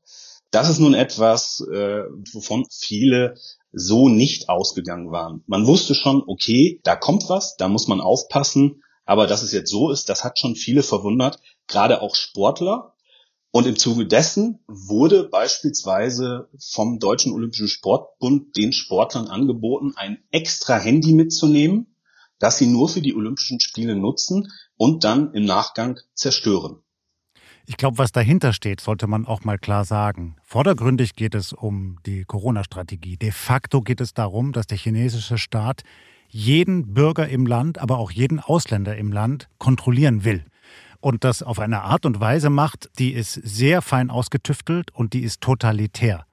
Das 0.52 0.70
ist 0.70 0.80
nun 0.80 0.94
etwas, 0.94 1.62
äh, 1.62 2.04
wovon 2.32 2.66
viele 2.70 3.36
so 3.72 4.08
nicht 4.08 4.50
ausgegangen 4.50 5.12
waren. 5.12 5.44
Man 5.48 5.66
wusste 5.66 5.96
schon, 5.96 6.24
okay, 6.28 6.80
da 6.84 6.96
kommt 6.96 7.28
was, 7.28 7.58
da 7.58 7.68
muss 7.68 7.88
man 7.88 8.02
aufpassen, 8.02 8.84
aber 9.06 9.26
dass 9.26 9.42
es 9.42 9.52
jetzt 9.52 9.72
so 9.72 9.90
ist, 9.92 10.10
das 10.10 10.24
hat 10.24 10.38
schon 10.38 10.56
viele 10.56 10.84
verwundert, 10.84 11.40
gerade 11.68 12.02
auch 12.02 12.16
Sportler. 12.16 12.94
Und 13.52 13.68
im 13.68 13.78
Zuge 13.78 14.08
dessen 14.08 14.60
wurde 14.68 15.26
beispielsweise 15.26 16.50
vom 16.60 17.00
Deutschen 17.00 17.34
Olympischen 17.34 17.68
Sportbund 17.68 18.56
den 18.58 18.74
Sportlern 18.74 19.28
angeboten, 19.28 19.94
ein 19.96 20.24
extra 20.32 20.78
Handy 20.78 21.14
mitzunehmen, 21.14 21.93
das 22.44 22.58
sie 22.58 22.68
nur 22.68 22.90
für 22.90 23.02
die 23.02 23.16
Olympischen 23.16 23.62
Spiele 23.62 23.96
nutzen 23.96 24.52
und 24.76 25.06
dann 25.06 25.32
im 25.34 25.46
Nachgang 25.46 26.02
zerstören. 26.14 26.80
Ich 27.66 27.78
glaube, 27.78 27.98
was 27.98 28.12
dahinter 28.12 28.52
steht, 28.52 28.82
sollte 28.82 29.08
man 29.08 29.26
auch 29.26 29.46
mal 29.46 29.58
klar 29.58 29.86
sagen. 29.86 30.36
Vordergründig 30.44 31.16
geht 31.16 31.36
es 31.36 31.54
um 31.54 32.00
die 32.06 32.26
Corona-Strategie. 32.26 33.16
De 33.16 33.32
facto 33.32 33.82
geht 33.82 34.02
es 34.02 34.14
darum, 34.14 34.52
dass 34.52 34.68
der 34.68 34.78
chinesische 34.78 35.38
Staat 35.38 35.84
jeden 36.28 36.94
Bürger 36.94 37.30
im 37.30 37.46
Land, 37.46 37.78
aber 37.78 37.98
auch 37.98 38.12
jeden 38.12 38.42
Ausländer 38.42 38.98
im 38.98 39.14
Land 39.14 39.48
kontrollieren 39.58 40.26
will. 40.26 40.44
Und 41.00 41.24
das 41.24 41.44
auf 41.44 41.60
eine 41.60 41.84
Art 41.84 42.06
und 42.06 42.20
Weise 42.20 42.50
macht, 42.50 42.90
die 43.00 43.14
ist 43.14 43.36
sehr 43.36 43.82
fein 43.82 44.10
ausgetüftelt 44.10 44.92
und 44.92 45.14
die 45.14 45.22
ist 45.22 45.40
totalitär. 45.40 46.26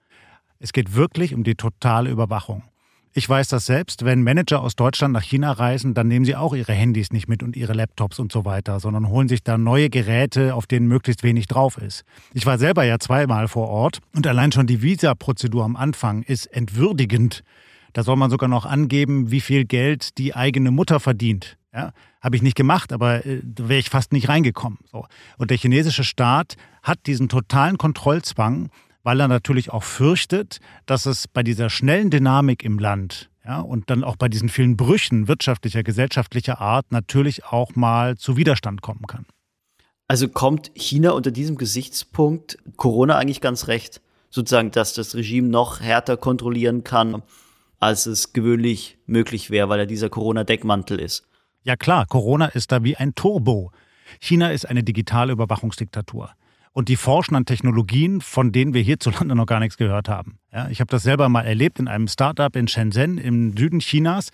Es 0.59 0.73
geht 0.73 0.97
wirklich 0.97 1.35
um 1.35 1.45
die 1.45 1.55
totale 1.55 2.11
Überwachung. 2.11 2.64
Ich 3.12 3.29
weiß 3.29 3.49
das 3.49 3.67
selbst, 3.67 4.05
wenn 4.05 4.23
Manager 4.23 4.62
aus 4.62 4.76
Deutschland 4.76 5.12
nach 5.12 5.25
China 5.25 5.50
reisen, 5.50 5.95
dann 5.95 6.07
nehmen 6.07 6.25
sie 6.25 6.37
auch 6.37 6.55
ihre 6.55 6.73
Handys 6.73 7.11
nicht 7.11 7.29
mit 7.29 7.43
und 7.43 7.57
ihre 7.57 7.73
Laptops 7.73 8.21
und 8.21 8.31
so 8.31 8.45
weiter, 8.45 8.79
sondern 8.79 9.09
holen 9.09 9.26
sich 9.26 9.43
da 9.43 9.59
neue 9.59 9.90
Geräte, 9.90 10.55
auf 10.55 10.69
denen 10.69 10.87
möglichst 10.87 11.25
wenig 11.25 11.49
drauf 11.49 11.76
ist. 11.76 12.05
Ich 12.35 12.47
war 12.47 12.57
selber 12.57 12.85
ja 12.85 13.00
zweimal 13.00 13.49
vor 13.49 13.69
Ort 13.69 13.99
und 14.14 14.29
allein 14.29 14.52
schon 14.52 14.69
die 14.69 14.81
Visa-Prozedur 14.81 15.64
am 15.64 15.75
Anfang 15.75 16.23
ist 16.23 16.47
entwürdigend. 16.47 17.43
Da 17.95 18.05
soll 18.05 18.14
man 18.14 18.31
sogar 18.31 18.49
noch 18.49 18.64
angeben, 18.64 19.33
wie 19.33 19.40
viel 19.40 19.64
Geld 19.64 20.17
die 20.17 20.37
eigene 20.37 20.71
Mutter 20.71 21.00
verdient. 21.00 21.57
Ja, 21.75 21.93
habe 22.21 22.37
ich 22.37 22.43
nicht 22.43 22.57
gemacht, 22.57 22.93
aber 22.93 23.26
äh, 23.26 23.40
da 23.43 23.69
wäre 23.69 23.81
ich 23.81 23.90
fast 23.90 24.12
nicht 24.12 24.29
reingekommen. 24.29 24.79
So. 24.90 25.07
Und 25.37 25.50
der 25.50 25.59
chinesische 25.59 26.05
Staat 26.05 26.57
hat 26.83 27.07
diesen 27.07 27.29
totalen 27.29 27.76
Kontrollzwang 27.76 28.71
weil 29.02 29.21
er 29.21 29.28
natürlich 29.28 29.71
auch 29.71 29.83
fürchtet, 29.83 30.61
dass 30.87 31.07
es 31.07 31.28
bei 31.28 31.42
dieser 31.42 31.71
schnellen 31.71 32.11
Dynamik 32.11 32.64
im 32.64 32.78
Land 32.78 33.30
ja, 33.45 33.61
und 33.61 33.90
dann 33.90 34.04
auch 34.04 34.16
bei 34.16 34.28
diesen 34.28 34.49
vielen 34.49 34.76
Brüchen 34.76 35.28
wirtschaftlicher, 35.28 35.83
gesellschaftlicher 35.83 36.61
Art 36.61 36.92
natürlich 36.92 37.45
auch 37.47 37.75
mal 37.75 38.16
zu 38.16 38.37
Widerstand 38.37 38.83
kommen 38.83 39.07
kann. 39.07 39.26
Also 40.09 40.28
kommt 40.28 40.71
China 40.75 41.12
unter 41.12 41.30
diesem 41.30 41.57
Gesichtspunkt 41.57 42.59
Corona 42.76 43.16
eigentlich 43.16 43.40
ganz 43.40 43.69
recht, 43.69 44.00
sozusagen, 44.28 44.73
dass 44.73 44.92
das 44.95 45.14
Regime 45.14 45.49
noch 45.49 45.80
härter 45.80 46.16
kontrollieren 46.16 46.85
kann, 46.85 47.23
als 47.78 48.07
es 48.07 48.33
gewöhnlich 48.33 48.99
möglich 49.07 49.50
wäre, 49.50 49.69
weil 49.69 49.80
er 49.80 49.87
dieser 49.87 50.11
Corona-Deckmantel 50.11 50.99
ist. 51.00 51.26
Ja 51.62 51.76
klar, 51.76 52.07
Corona 52.07 52.47
ist 52.47 52.73
da 52.73 52.83
wie 52.85 52.97
ein 52.97 53.14
Turbo. 53.14 53.73
China 54.19 54.50
ist 54.50 54.69
eine 54.69 54.83
digitale 54.83 55.33
Überwachungsdiktatur 55.33 56.30
und 56.73 56.89
die 56.89 56.97
forschen 56.97 57.35
an 57.35 57.47
Technologien, 57.47 58.21
von 58.21 58.53
denen 58.53 58.75
wir 58.75 58.83
hierzulande 58.83 59.35
noch 59.35 59.47
gar 59.47 59.61
nichts 59.61 59.77
gehört 59.77 60.09
haben. 60.09 60.39
Ja, 60.53 60.69
ich 60.69 60.81
habe 60.81 60.91
das 60.91 61.03
selber 61.03 61.29
mal 61.29 61.43
erlebt 61.43 61.79
in 61.79 61.89
einem 61.89 62.09
Startup 62.09 62.55
in 62.55 62.69
Shenzhen 62.69 63.19
im 63.19 63.57
Süden 63.57 63.81
Chinas. 63.81 64.31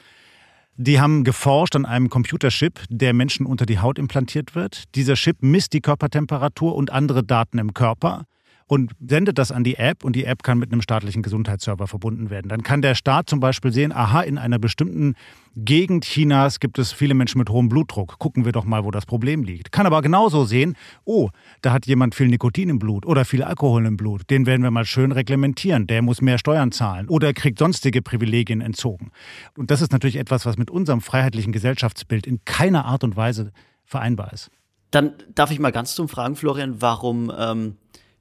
Die 0.77 1.01
haben 1.01 1.25
geforscht 1.25 1.75
an 1.75 1.87
einem 1.87 2.11
Computerchip, 2.11 2.81
der 2.91 3.15
Menschen 3.15 3.47
unter 3.47 3.65
die 3.65 3.79
Haut 3.79 3.99
implantiert 3.99 4.55
wird. 4.55 4.95
Dieser 4.95 5.15
Chip 5.15 5.39
misst 5.41 5.73
die 5.73 5.81
Körpertemperatur 5.81 6.75
und 6.75 6.91
andere 6.93 7.25
Daten 7.25 7.59
im 7.59 7.73
Körper 7.73 8.27
und 8.69 8.93
sendet 9.01 9.39
das 9.39 9.53
an 9.53 9.65
die 9.65 9.77
App 9.77 10.05
und 10.05 10.17
die 10.17 10.25
App 10.25 10.43
kann 10.43 10.59
mit 10.59 10.73
einem 10.73 10.83
staatlichen 10.83 11.23
Gesundheitsserver 11.23 11.87
verbunden 11.87 12.31
werden. 12.31 12.49
Dann 12.49 12.63
kann 12.63 12.83
der 12.83 12.95
Staat 12.95 13.31
zum 13.31 13.39
Beispiel 13.39 13.73
sehen, 13.73 13.93
aha, 13.93 14.23
in 14.23 14.39
einer 14.39 14.59
bestimmten 14.59 15.15
Gegend 15.55 16.05
Chinas 16.05 16.61
gibt 16.61 16.79
es 16.79 16.93
viele 16.93 17.15
Menschen 17.15 17.39
mit 17.39 17.49
hohem 17.49 17.69
Blutdruck. 17.69 18.19
Gucken 18.19 18.45
wir 18.45 18.53
doch 18.53 18.65
mal, 18.65 18.85
wo 18.85 18.91
das 18.91 19.07
Problem 19.07 19.45
liegt. 19.45 19.73
Kann 19.73 19.87
aber 19.87 20.03
genauso 20.03 20.45
sehen, 20.45 20.77
oh, 21.05 21.31
da 21.63 21.73
hat 21.73 21.87
jemand 21.87 22.15
viel 22.15 22.29
Nikotin 22.29 22.69
im 22.69 22.79
Blut 22.79 23.07
oder 23.07 23.25
viel 23.25 23.43
Alkohol 23.43 23.87
im 23.87 23.97
Blut. 23.97 24.29
Den 24.29 24.47
werden 24.47 24.63
wir 24.63 24.71
mal 24.71 24.85
schön 24.85 25.13
reglementieren. 25.13 25.87
Der 25.87 26.03
muss 26.03 26.21
mehr 26.21 26.39
Steuern 26.39 26.73
zahlen 26.73 27.09
oder 27.09 27.33
kriegt 27.33 27.59
sonstige 27.59 28.03
Privilegien 28.03 28.61
entzogen. 28.61 29.13
Und 29.57 29.71
das 29.71 29.81
ist 29.81 29.93
natürlich 29.93 30.17
etwas, 30.17 30.45
was 30.45 30.59
mit 30.59 30.71
unserem 30.71 31.01
freiheitlichen 31.01 31.53
Gesellschaftsbild 31.53 32.27
in 32.27 32.45
keiner 32.45 32.85
Art 32.85 33.05
und 33.05 33.17
Weise 33.17 33.53
vereinbar 33.85 34.33
ist. 34.33 34.51
Dann 34.91 35.15
darf 35.35 35.51
ich 35.51 35.59
mal 35.59 35.73
ganz 35.73 35.95
zum 35.95 36.09
Fragen, 36.09 36.37
Florian, 36.37 36.81
warum 36.81 37.33
ähm, 37.37 37.77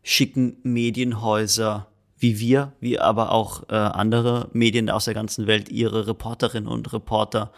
schicken 0.06 0.58
Medienhäuser 0.62 1.88
wie 2.18 2.40
wir, 2.40 2.74
wie 2.80 3.00
aber 3.00 3.32
auch 3.32 3.68
äh, 3.70 3.76
andere 3.76 4.50
Medien 4.54 4.90
aus 4.90 5.06
der 5.06 5.14
ganzen 5.14 5.48
Welt 5.48 5.70
ihre 5.70 6.08
Reporterinnen 6.08 6.70
und 6.70 6.94
Reporter 6.94 7.52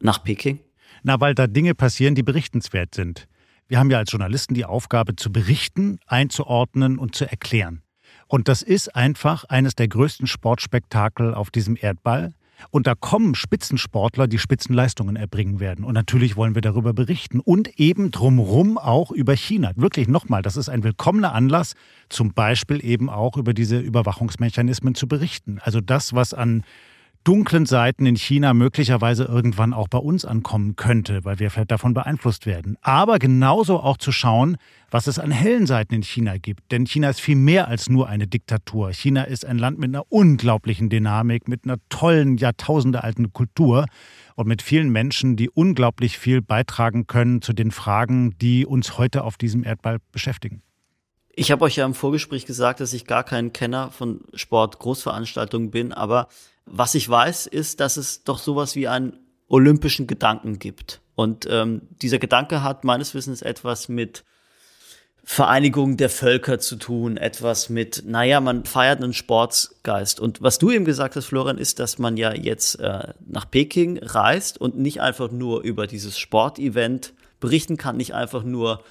nach 0.00 0.22
Peking? 0.22 0.60
Na, 1.02 1.20
weil 1.20 1.34
da 1.34 1.46
Dinge 1.46 1.74
passieren, 1.74 2.14
die 2.14 2.22
berichtenswert 2.22 2.94
sind. 2.94 3.28
Wir 3.68 3.78
haben 3.78 3.90
ja 3.90 3.98
als 3.98 4.10
Journalisten 4.10 4.54
die 4.54 4.64
Aufgabe 4.64 5.16
zu 5.16 5.32
berichten, 5.32 6.00
einzuordnen 6.06 6.98
und 6.98 7.14
zu 7.14 7.30
erklären. 7.30 7.82
Und 8.26 8.48
das 8.48 8.62
ist 8.62 8.94
einfach 8.94 9.44
eines 9.44 9.74
der 9.74 9.88
größten 9.88 10.26
Sportspektakel 10.26 11.32
auf 11.32 11.50
diesem 11.50 11.76
Erdball. 11.80 12.34
Und 12.70 12.86
da 12.86 12.94
kommen 12.94 13.34
Spitzensportler, 13.34 14.26
die 14.26 14.38
Spitzenleistungen 14.38 15.16
erbringen 15.16 15.60
werden. 15.60 15.84
Und 15.84 15.94
natürlich 15.94 16.36
wollen 16.36 16.54
wir 16.54 16.62
darüber 16.62 16.92
berichten. 16.92 17.40
Und 17.40 17.78
eben 17.78 18.10
drumherum 18.10 18.78
auch 18.78 19.10
über 19.10 19.34
China. 19.34 19.72
Wirklich 19.76 20.08
nochmal, 20.08 20.42
das 20.42 20.56
ist 20.56 20.68
ein 20.68 20.84
willkommener 20.84 21.34
Anlass, 21.34 21.74
zum 22.08 22.32
Beispiel 22.32 22.84
eben 22.84 23.10
auch 23.10 23.36
über 23.36 23.54
diese 23.54 23.78
Überwachungsmechanismen 23.78 24.94
zu 24.94 25.08
berichten. 25.08 25.58
Also 25.62 25.80
das, 25.80 26.14
was 26.14 26.34
an 26.34 26.64
dunklen 27.24 27.66
Seiten 27.66 28.06
in 28.06 28.16
China 28.16 28.54
möglicherweise 28.54 29.24
irgendwann 29.24 29.72
auch 29.74 29.88
bei 29.88 29.98
uns 29.98 30.24
ankommen 30.24 30.76
könnte, 30.76 31.24
weil 31.24 31.38
wir 31.38 31.50
vielleicht 31.50 31.70
davon 31.70 31.94
beeinflusst 31.94 32.46
werden. 32.46 32.76
Aber 32.80 33.18
genauso 33.18 33.80
auch 33.80 33.98
zu 33.98 34.12
schauen, 34.12 34.56
was 34.90 35.06
es 35.06 35.18
an 35.18 35.30
hellen 35.30 35.66
Seiten 35.66 35.94
in 35.94 36.02
China 36.02 36.38
gibt. 36.38 36.72
Denn 36.72 36.86
China 36.86 37.10
ist 37.10 37.20
viel 37.20 37.36
mehr 37.36 37.68
als 37.68 37.88
nur 37.88 38.08
eine 38.08 38.26
Diktatur. 38.26 38.92
China 38.92 39.24
ist 39.24 39.44
ein 39.44 39.58
Land 39.58 39.78
mit 39.78 39.90
einer 39.90 40.04
unglaublichen 40.10 40.88
Dynamik, 40.88 41.48
mit 41.48 41.64
einer 41.64 41.76
tollen, 41.88 42.38
jahrtausendealten 42.38 43.32
Kultur 43.32 43.86
und 44.34 44.46
mit 44.46 44.62
vielen 44.62 44.90
Menschen, 44.90 45.36
die 45.36 45.50
unglaublich 45.50 46.16
viel 46.16 46.40
beitragen 46.40 47.06
können 47.06 47.42
zu 47.42 47.52
den 47.52 47.70
Fragen, 47.70 48.38
die 48.38 48.64
uns 48.64 48.96
heute 48.96 49.24
auf 49.24 49.36
diesem 49.36 49.64
Erdball 49.64 49.98
beschäftigen. 50.12 50.62
Ich 51.40 51.52
habe 51.52 51.64
euch 51.64 51.76
ja 51.76 51.86
im 51.86 51.94
Vorgespräch 51.94 52.46
gesagt, 52.46 52.80
dass 52.80 52.92
ich 52.92 53.06
gar 53.06 53.22
kein 53.22 53.52
Kenner 53.52 53.92
von 53.92 54.22
Sport-Großveranstaltungen 54.34 55.70
bin, 55.70 55.92
aber 55.92 56.26
was 56.70 56.94
ich 56.94 57.08
weiß, 57.08 57.46
ist, 57.46 57.80
dass 57.80 57.96
es 57.96 58.24
doch 58.24 58.38
sowas 58.38 58.76
wie 58.76 58.88
einen 58.88 59.18
olympischen 59.48 60.06
Gedanken 60.06 60.58
gibt. 60.58 61.00
Und 61.14 61.46
ähm, 61.50 61.82
dieser 62.02 62.18
Gedanke 62.18 62.62
hat 62.62 62.84
meines 62.84 63.14
Wissens 63.14 63.42
etwas 63.42 63.88
mit 63.88 64.24
Vereinigung 65.24 65.98
der 65.98 66.08
Völker 66.08 66.58
zu 66.58 66.76
tun, 66.76 67.18
etwas 67.18 67.68
mit, 67.68 68.04
naja, 68.06 68.40
man 68.40 68.64
feiert 68.64 69.02
einen 69.02 69.12
Sportsgeist. 69.12 70.20
Und 70.20 70.40
was 70.40 70.58
du 70.58 70.70
eben 70.70 70.86
gesagt 70.86 71.16
hast, 71.16 71.26
Florian, 71.26 71.58
ist, 71.58 71.80
dass 71.80 71.98
man 71.98 72.16
ja 72.16 72.32
jetzt 72.32 72.80
äh, 72.80 73.12
nach 73.26 73.50
Peking 73.50 73.98
reist 73.98 74.58
und 74.58 74.78
nicht 74.78 75.02
einfach 75.02 75.30
nur 75.30 75.62
über 75.62 75.86
dieses 75.86 76.18
Sportevent 76.18 77.12
berichten 77.40 77.76
kann, 77.76 77.98
nicht 77.98 78.14
einfach 78.14 78.42
nur 78.42 78.82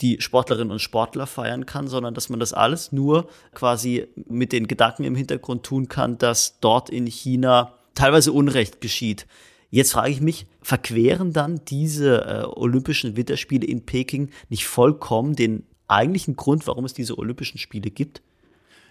die 0.00 0.20
Sportlerinnen 0.20 0.70
und 0.70 0.80
Sportler 0.80 1.26
feiern 1.26 1.66
kann, 1.66 1.88
sondern 1.88 2.14
dass 2.14 2.28
man 2.28 2.40
das 2.40 2.52
alles 2.52 2.92
nur 2.92 3.28
quasi 3.54 4.06
mit 4.28 4.52
den 4.52 4.68
Gedanken 4.68 5.04
im 5.04 5.14
Hintergrund 5.14 5.62
tun 5.62 5.88
kann, 5.88 6.18
dass 6.18 6.60
dort 6.60 6.90
in 6.90 7.06
China 7.06 7.74
teilweise 7.94 8.32
Unrecht 8.32 8.80
geschieht. 8.80 9.26
Jetzt 9.70 9.92
frage 9.92 10.10
ich 10.10 10.20
mich, 10.20 10.46
verqueren 10.62 11.32
dann 11.32 11.60
diese 11.66 12.24
äh, 12.24 12.44
Olympischen 12.44 13.16
Winterspiele 13.16 13.66
in 13.66 13.84
Peking 13.84 14.30
nicht 14.48 14.66
vollkommen 14.66 15.34
den 15.34 15.64
eigentlichen 15.88 16.36
Grund, 16.36 16.66
warum 16.66 16.84
es 16.84 16.94
diese 16.94 17.18
Olympischen 17.18 17.58
Spiele 17.58 17.90
gibt? 17.90 18.22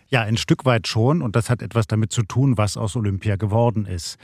Ja, 0.10 0.22
ein 0.22 0.38
Stück 0.38 0.66
weit 0.66 0.88
schon. 0.88 1.22
Und 1.22 1.36
das 1.36 1.50
hat 1.50 1.62
etwas 1.62 1.88
damit 1.88 2.12
zu 2.12 2.24
tun, 2.24 2.58
was 2.58 2.78
aus 2.78 2.96
Olympia 2.96 3.36
geworden 3.36 3.86
ist. 3.86 4.18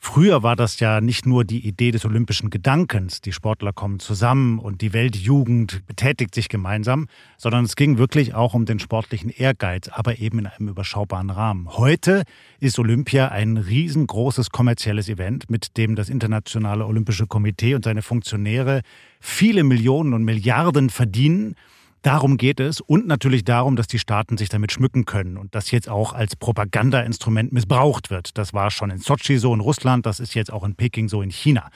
Früher 0.00 0.44
war 0.44 0.54
das 0.54 0.78
ja 0.78 1.00
nicht 1.00 1.26
nur 1.26 1.44
die 1.44 1.66
Idee 1.66 1.90
des 1.90 2.04
olympischen 2.04 2.50
Gedankens, 2.50 3.20
die 3.20 3.32
Sportler 3.32 3.72
kommen 3.72 3.98
zusammen 3.98 4.60
und 4.60 4.80
die 4.80 4.92
Weltjugend 4.92 5.84
betätigt 5.86 6.36
sich 6.36 6.48
gemeinsam, 6.48 7.08
sondern 7.36 7.64
es 7.64 7.74
ging 7.74 7.98
wirklich 7.98 8.32
auch 8.32 8.54
um 8.54 8.64
den 8.64 8.78
sportlichen 8.78 9.28
Ehrgeiz, 9.28 9.88
aber 9.88 10.18
eben 10.20 10.38
in 10.38 10.46
einem 10.46 10.68
überschaubaren 10.68 11.30
Rahmen. 11.30 11.76
Heute 11.76 12.22
ist 12.60 12.78
Olympia 12.78 13.28
ein 13.28 13.56
riesengroßes 13.56 14.50
kommerzielles 14.50 15.08
Event, 15.08 15.50
mit 15.50 15.76
dem 15.76 15.96
das 15.96 16.08
Internationale 16.10 16.86
Olympische 16.86 17.26
Komitee 17.26 17.74
und 17.74 17.84
seine 17.84 18.02
Funktionäre 18.02 18.82
viele 19.20 19.64
Millionen 19.64 20.14
und 20.14 20.22
Milliarden 20.22 20.90
verdienen 20.90 21.56
Darum 22.02 22.36
geht 22.36 22.60
es 22.60 22.80
und 22.80 23.06
natürlich 23.06 23.44
darum, 23.44 23.76
dass 23.76 23.88
die 23.88 23.98
Staaten 23.98 24.36
sich 24.36 24.48
damit 24.48 24.72
schmücken 24.72 25.04
können 25.04 25.36
und 25.36 25.54
das 25.54 25.70
jetzt 25.70 25.88
auch 25.88 26.12
als 26.12 26.36
Propagandainstrument 26.36 27.52
missbraucht 27.52 28.10
wird. 28.10 28.38
Das 28.38 28.54
war 28.54 28.70
schon 28.70 28.90
in 28.90 28.98
Sochi 28.98 29.38
so 29.38 29.52
in 29.52 29.60
Russland, 29.60 30.06
das 30.06 30.20
ist 30.20 30.34
jetzt 30.34 30.52
auch 30.52 30.64
in 30.64 30.76
Peking 30.76 31.08
so 31.08 31.22
in 31.22 31.30
China. 31.30 31.70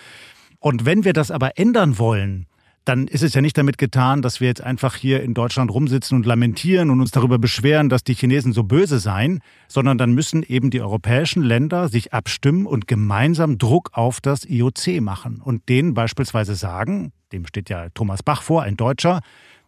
Und 0.61 0.85
wenn 0.85 1.05
wir 1.05 1.12
das 1.12 1.31
aber 1.33 1.59
ändern 1.59 1.99
wollen, 1.99 2.47
dann 2.85 3.07
ist 3.07 3.23
es 3.23 3.35
ja 3.35 3.41
nicht 3.41 3.57
damit 3.57 3.79
getan, 3.79 4.23
dass 4.23 4.41
wir 4.41 4.49
jetzt 4.49 4.61
einfach 4.61 4.97
hier 4.97 5.23
in 5.23 5.35
Deutschland 5.35 5.71
rumsitzen 5.71 6.17
und 6.17 6.26
lamentieren 6.26 6.91
und 6.91 7.00
uns 7.00 7.12
darüber 7.12 7.38
beschweren, 7.38 7.88
dass 7.88 8.02
die 8.02 8.14
Chinesen 8.14 8.52
so 8.52 8.64
böse 8.64 8.99
seien, 8.99 9.41
sondern 9.69 9.99
dann 9.99 10.12
müssen 10.12 10.43
eben 10.43 10.71
die 10.71 10.81
europäischen 10.81 11.43
Länder 11.43 11.88
sich 11.88 12.12
abstimmen 12.12 12.67
und 12.67 12.88
gemeinsam 12.88 13.59
Druck 13.59 13.91
auf 13.93 14.21
das 14.21 14.45
IOC 14.45 15.00
machen 15.00 15.41
und 15.41 15.69
denen 15.69 15.95
beispielsweise 15.95 16.57
sagen, 16.57 17.12
dem 17.33 17.47
steht 17.47 17.71
ja 17.71 17.88
Thomas 17.95 18.23
Bach 18.23 18.43
vor, 18.43 18.62
ein 18.62 18.76
Deutscher, 18.76 19.21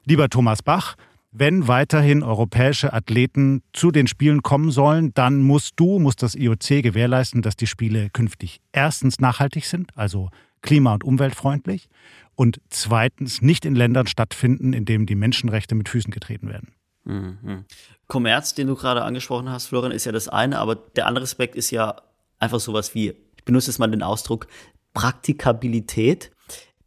Lieber 0.05 0.29
Thomas 0.29 0.63
Bach, 0.63 0.97
wenn 1.33 1.67
weiterhin 1.67 2.23
europäische 2.23 2.93
Athleten 2.93 3.63
zu 3.73 3.91
den 3.91 4.07
Spielen 4.07 4.43
kommen 4.43 4.71
sollen, 4.71 5.13
dann 5.15 5.43
musst 5.43 5.73
du, 5.77 5.99
muss 5.99 6.15
das 6.15 6.35
IOC 6.35 6.83
gewährleisten, 6.83 7.43
dass 7.43 7.57
die 7.57 7.67
Spiele 7.67 8.11
künftig 8.11 8.61
erstens 8.73 9.19
nachhaltig 9.19 9.65
sind, 9.67 9.91
also 9.97 10.31
klima- 10.63 10.95
und 10.95 11.05
umweltfreundlich, 11.05 11.89
und 12.37 12.61
zweitens 12.69 13.43
nicht 13.43 13.65
in 13.65 13.75
Ländern 13.75 14.07
stattfinden, 14.07 14.73
in 14.73 14.85
denen 14.85 15.07
die 15.07 15.15
Menschenrechte 15.15 15.75
mit 15.75 15.89
Füßen 15.89 16.13
getreten 16.13 16.49
werden. 16.49 16.73
Mhm. 17.05 17.65
Kommerz, 18.07 18.55
den 18.55 18.67
du 18.67 18.75
gerade 18.75 19.03
angesprochen 19.03 19.49
hast, 19.51 19.67
Florian, 19.67 19.93
ist 19.93 20.05
ja 20.05 20.13
das 20.13 20.29
eine, 20.29 20.59
aber 20.59 20.75
der 20.77 21.07
andere 21.07 21.25
Aspekt 21.25 21.57
ist 21.57 21.71
ja 21.71 21.97
einfach 22.39 22.61
sowas 22.61 22.95
wie, 22.95 23.11
ich 23.37 23.45
benutze 23.45 23.71
jetzt 23.71 23.79
mal 23.79 23.91
den 23.91 24.03
Ausdruck, 24.03 24.47
Praktikabilität. 24.95 26.31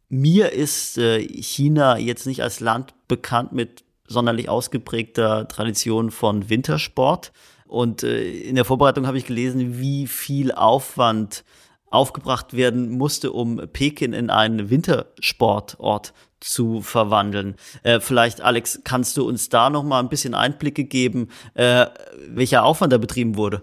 Mir 0.08 0.52
ist 0.52 0.96
äh, 0.98 1.20
China 1.20 1.98
jetzt 1.98 2.26
nicht 2.26 2.42
als 2.42 2.60
Land 2.60 2.94
bekannt 3.08 3.52
mit 3.52 3.84
sonderlich 4.06 4.48
ausgeprägter 4.48 5.46
Tradition 5.48 6.10
von 6.10 6.48
Wintersport. 6.48 7.32
Und 7.66 8.02
äh, 8.02 8.30
in 8.30 8.54
der 8.54 8.64
Vorbereitung 8.64 9.06
habe 9.06 9.18
ich 9.18 9.26
gelesen, 9.26 9.78
wie 9.78 10.06
viel 10.06 10.52
Aufwand 10.52 11.44
aufgebracht 11.90 12.54
werden 12.54 12.90
musste, 12.90 13.32
um 13.32 13.56
Peking 13.72 14.12
in 14.12 14.30
einen 14.30 14.70
Wintersportort 14.70 16.14
zu 16.40 16.80
verwandeln. 16.80 17.56
Äh, 17.82 18.00
vielleicht, 18.00 18.40
Alex, 18.40 18.80
kannst 18.84 19.16
du 19.16 19.26
uns 19.26 19.48
da 19.48 19.70
noch 19.70 19.84
mal 19.84 20.00
ein 20.00 20.08
bisschen 20.08 20.34
Einblicke 20.34 20.84
geben, 20.84 21.28
äh, 21.54 21.86
welcher 22.28 22.64
Aufwand 22.64 22.92
da 22.92 22.98
betrieben 22.98 23.36
wurde? 23.36 23.62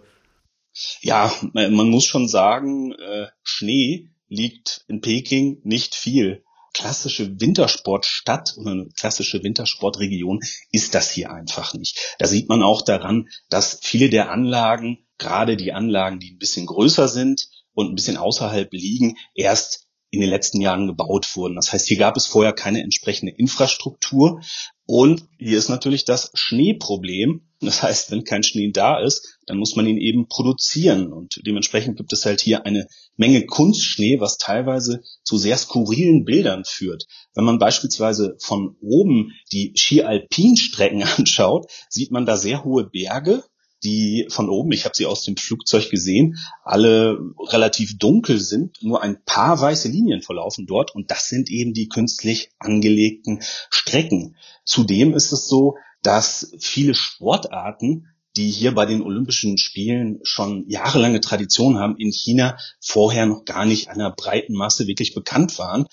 Ja, 1.02 1.32
man 1.54 1.90
muss 1.90 2.06
schon 2.06 2.28
sagen, 2.28 2.92
äh, 2.94 3.28
Schnee 3.44 4.10
liegt 4.36 4.86
in 4.88 5.01
Peking 5.01 5.62
nicht 5.63 5.96
viel. 5.96 6.44
Klassische 6.74 7.39
Wintersportstadt 7.39 8.56
oder 8.58 8.72
eine 8.72 8.88
klassische 8.89 9.42
Wintersportregion 9.42 10.42
ist 10.72 10.94
das 10.94 11.10
hier 11.10 11.32
einfach 11.32 11.74
nicht. 11.74 11.98
Da 12.20 12.27
sieht 12.27 12.50
man 12.50 12.62
auch 12.62 12.82
daran, 12.82 13.30
dass 13.50 13.80
viele 13.82 14.10
der 14.10 14.30
Anlagen, 14.30 15.08
gerade 15.18 15.56
die 15.56 15.72
Anlagen, 15.72 16.20
die 16.20 16.32
ein 16.32 16.38
bisschen 16.38 16.65
größer 16.65 17.08
sind 17.08 17.48
und 17.74 17.89
ein 17.89 17.96
bisschen 17.96 18.18
außerhalb 18.18 18.74
liegen, 18.74 19.18
erst 19.34 19.88
in 20.10 20.22
den 20.22 20.30
letzten 20.30 20.62
Jahren 20.62 20.88
gebaut 20.88 21.36
wurden. 21.36 21.56
Das 21.56 21.72
heißt, 21.72 21.88
hier 21.88 21.98
gab 21.98 22.18
es 22.18 22.25
vorher 22.25 22.54
keine 22.54 22.82
entsprechende 22.82 23.34
Infrastruktur. 23.34 24.42
Und 24.88 25.25
hier 25.39 25.57
ist 25.57 25.70
natürlich 25.70 26.05
das 26.05 26.31
Schneeproblem. 26.36 27.42
Das 27.60 27.81
heißt, 27.81 28.12
wenn 28.12 28.24
kein 28.24 28.44
Schnee 28.44 28.72
da 28.72 29.00
ist, 29.00 29.40
dann 29.48 29.57
muss 29.57 29.75
man 29.75 29.88
ihn 29.88 29.98
eben 29.98 30.27
produzieren. 30.27 31.12
Und 31.12 31.42
dementsprechend 31.46 31.98
gibt 31.98 32.14
es 32.14 32.25
halt 32.25 32.40
hier 32.40 32.66
eine 32.66 32.88
Menge 33.16 33.46
Kunstschnee, 33.46 34.20
was 34.20 34.38
teilweise 34.38 35.01
zu 35.24 35.38
sehr 35.38 35.57
skurrilen 35.57 36.24
Bildern 36.24 36.64
führt. 36.66 37.07
Wenn 37.33 37.46
man 37.46 37.57
beispielsweise 37.57 38.36
von 38.40 38.75
oben 38.81 39.31
die 39.51 39.74
Ski-Alpin-Strecken 39.75 41.03
anschaut, 41.18 41.72
sieht 41.90 42.12
man 42.12 42.27
da 42.27 42.38
sehr 42.38 42.64
hohe 42.64 42.88
Berge, 42.88 43.44
die 43.86 44.26
von 44.30 44.50
oben, 44.50 44.72
ich 44.72 44.84
habe 44.84 44.96
sie 44.96 45.06
aus 45.06 45.24
dem 45.24 45.38
Flugzeug 45.38 45.90
gesehen, 45.90 46.38
alle 46.64 47.20
relativ 47.48 47.98
dunkel 47.98 48.40
sind. 48.40 48.82
Nur 48.82 49.02
ein 49.04 49.24
paar 49.26 49.62
weiße 49.62 49.88
Linien 49.88 50.22
verlaufen 50.22 50.66
dort 50.66 50.94
und 50.94 51.12
das 51.12 51.30
sind 51.30 51.50
eben 51.50 51.74
die 51.74 51.88
künstlich 51.88 52.50
angelegten 52.60 53.42
Strecken. 53.70 54.36
Zudem 54.66 55.14
ist 55.14 55.32
es 55.32 55.48
so, 55.48 55.76
dass 56.02 56.52
viele 56.60 56.96
Sportarten 56.96 58.08
die 58.38 58.50
hier 58.50 58.74
bei 58.74 58.86
den 58.86 59.02
Olympischen 59.02 59.58
Spielen 59.58 60.20
schon 60.24 60.68
jahrelange 60.68 61.22
Tradition 61.22 61.78
haben, 61.80 61.96
in 61.98 62.12
China 62.12 62.58
vorher 62.82 63.26
noch 63.26 63.46
gar 63.46 63.66
nicht 63.66 63.88
einer 63.88 64.12
breiten 64.12 64.54
Masse 64.56 64.88
wirklich 64.88 65.14
bekannt 65.14 65.58
waren. 65.58 65.86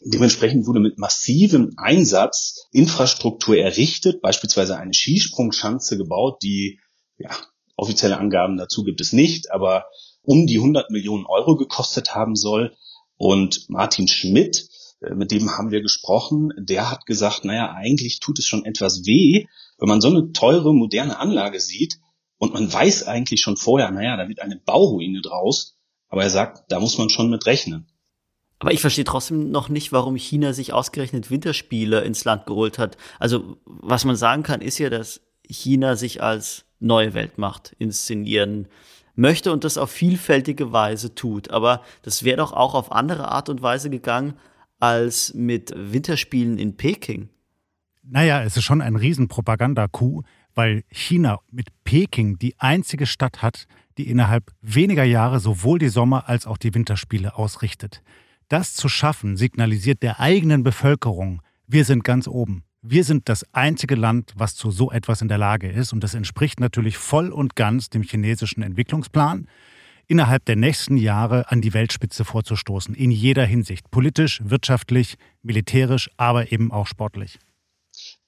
Dementsprechend 0.00 0.66
wurde 0.66 0.78
mit 0.78 0.98
massivem 0.98 1.72
Einsatz 1.76 2.68
Infrastruktur 2.70 3.56
errichtet, 3.58 4.20
beispielsweise 4.20 4.76
eine 4.76 4.94
Skisprungschanze 4.94 5.96
gebaut, 5.96 6.42
die, 6.42 6.78
ja, 7.18 7.30
offizielle 7.76 8.18
Angaben 8.18 8.56
dazu 8.56 8.84
gibt 8.84 9.00
es 9.00 9.12
nicht, 9.12 9.50
aber 9.50 9.86
um 10.22 10.46
die 10.46 10.58
100 10.58 10.90
Millionen 10.90 11.26
Euro 11.26 11.56
gekostet 11.56 12.14
haben 12.14 12.36
soll. 12.36 12.76
Und 13.16 13.68
Martin 13.68 14.08
Schmidt, 14.08 14.68
äh, 15.00 15.14
mit 15.14 15.30
dem 15.30 15.50
haben 15.50 15.70
wir 15.70 15.82
gesprochen, 15.82 16.52
der 16.58 16.90
hat 16.90 17.06
gesagt, 17.06 17.44
naja, 17.44 17.72
eigentlich 17.72 18.20
tut 18.20 18.38
es 18.38 18.46
schon 18.46 18.64
etwas 18.64 19.06
weh, 19.06 19.46
wenn 19.78 19.88
man 19.88 20.00
so 20.00 20.08
eine 20.08 20.32
teure, 20.32 20.74
moderne 20.74 21.18
Anlage 21.18 21.60
sieht 21.60 21.98
und 22.38 22.52
man 22.52 22.72
weiß 22.72 23.04
eigentlich 23.04 23.40
schon 23.40 23.56
vorher, 23.56 23.90
naja, 23.90 24.16
da 24.16 24.28
wird 24.28 24.40
eine 24.40 24.56
Bauruine 24.56 25.20
draus, 25.20 25.76
aber 26.08 26.22
er 26.22 26.30
sagt, 26.30 26.70
da 26.70 26.80
muss 26.80 26.98
man 26.98 27.10
schon 27.10 27.30
mit 27.30 27.46
rechnen. 27.46 27.88
Aber 28.60 28.72
ich 28.72 28.80
verstehe 28.80 29.04
trotzdem 29.04 29.50
noch 29.50 29.68
nicht, 29.68 29.92
warum 29.92 30.16
China 30.16 30.52
sich 30.52 30.72
ausgerechnet 30.72 31.30
Winterspiele 31.30 32.00
ins 32.00 32.24
Land 32.24 32.46
geholt 32.46 32.78
hat. 32.78 32.96
Also, 33.20 33.56
was 33.64 34.04
man 34.04 34.16
sagen 34.16 34.42
kann, 34.42 34.60
ist 34.60 34.78
ja, 34.78 34.90
dass 34.90 35.20
China 35.48 35.96
sich 35.96 36.22
als 36.22 36.64
neue 36.80 37.14
Weltmacht 37.14 37.74
inszenieren 37.78 38.68
möchte 39.14 39.52
und 39.52 39.64
das 39.64 39.78
auf 39.78 39.90
vielfältige 39.90 40.72
Weise 40.72 41.14
tut. 41.14 41.50
Aber 41.50 41.82
das 42.02 42.22
wäre 42.22 42.36
doch 42.36 42.52
auch 42.52 42.74
auf 42.74 42.92
andere 42.92 43.28
Art 43.28 43.48
und 43.48 43.62
Weise 43.62 43.90
gegangen 43.90 44.34
als 44.78 45.34
mit 45.34 45.72
Winterspielen 45.74 46.58
in 46.58 46.76
Peking. 46.76 47.28
Naja, 48.02 48.42
es 48.42 48.56
ist 48.56 48.64
schon 48.64 48.80
ein 48.80 48.96
Riesenpropaganda-Coup, 48.96 50.24
weil 50.54 50.84
China 50.90 51.40
mit 51.50 51.68
Peking 51.84 52.38
die 52.38 52.58
einzige 52.58 53.06
Stadt 53.06 53.42
hat, 53.42 53.66
die 53.98 54.08
innerhalb 54.08 54.52
weniger 54.62 55.04
Jahre 55.04 55.40
sowohl 55.40 55.78
die 55.78 55.88
Sommer- 55.88 56.28
als 56.28 56.46
auch 56.46 56.56
die 56.56 56.72
Winterspiele 56.72 57.36
ausrichtet. 57.36 58.02
Das 58.48 58.74
zu 58.74 58.88
schaffen, 58.88 59.36
signalisiert 59.36 60.02
der 60.02 60.20
eigenen 60.20 60.62
Bevölkerung, 60.62 61.42
wir 61.66 61.84
sind 61.84 62.02
ganz 62.02 62.26
oben. 62.26 62.64
Wir 62.82 63.02
sind 63.02 63.28
das 63.28 63.44
einzige 63.52 63.96
Land, 63.96 64.34
was 64.36 64.54
zu 64.54 64.70
so 64.70 64.92
etwas 64.92 65.20
in 65.20 65.26
der 65.26 65.38
Lage 65.38 65.68
ist. 65.68 65.92
Und 65.92 66.04
das 66.04 66.14
entspricht 66.14 66.60
natürlich 66.60 66.96
voll 66.96 67.30
und 67.32 67.56
ganz 67.56 67.90
dem 67.90 68.02
chinesischen 68.02 68.62
Entwicklungsplan, 68.62 69.48
innerhalb 70.06 70.44
der 70.44 70.54
nächsten 70.54 70.96
Jahre 70.96 71.50
an 71.50 71.60
die 71.60 71.74
Weltspitze 71.74 72.24
vorzustoßen. 72.24 72.94
In 72.94 73.10
jeder 73.10 73.44
Hinsicht. 73.44 73.90
Politisch, 73.90 74.40
wirtschaftlich, 74.44 75.16
militärisch, 75.42 76.08
aber 76.16 76.52
eben 76.52 76.70
auch 76.70 76.86
sportlich. 76.86 77.40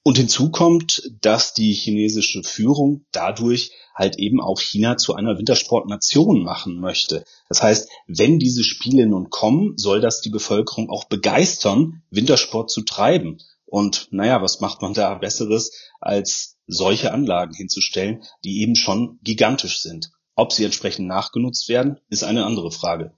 Und 0.03 0.17
hinzu 0.17 0.51
kommt, 0.51 1.01
dass 1.21 1.53
die 1.53 1.71
chinesische 1.71 2.43
Führung 2.43 3.05
dadurch 3.13 3.71
halt 3.95 4.17
eben 4.17 4.41
auch 4.41 4.59
China 4.59 4.97
zu 4.97 5.15
einer 5.15 5.37
Wintersportnation 5.37 6.43
machen 6.43 6.81
möchte. 6.81 7.23
Das 7.47 7.61
heißt, 7.61 7.89
wenn 8.07 8.37
diese 8.37 8.63
Spiele 8.63 9.05
nun 9.05 9.29
kommen, 9.29 9.77
soll 9.77 10.01
das 10.01 10.19
die 10.19 10.29
Bevölkerung 10.29 10.89
auch 10.89 11.05
begeistern, 11.05 12.01
Wintersport 12.09 12.69
zu 12.69 12.81
treiben. 12.81 13.37
Und 13.71 14.09
naja, 14.11 14.41
was 14.41 14.59
macht 14.59 14.81
man 14.81 14.93
da 14.93 15.15
Besseres, 15.15 15.71
als 16.01 16.57
solche 16.67 17.13
Anlagen 17.13 17.53
hinzustellen, 17.53 18.21
die 18.43 18.63
eben 18.63 18.75
schon 18.75 19.17
gigantisch 19.23 19.79
sind. 19.79 20.11
Ob 20.35 20.51
sie 20.51 20.65
entsprechend 20.65 21.07
nachgenutzt 21.07 21.69
werden, 21.69 21.97
ist 22.09 22.25
eine 22.25 22.45
andere 22.45 22.69
Frage. 22.71 23.13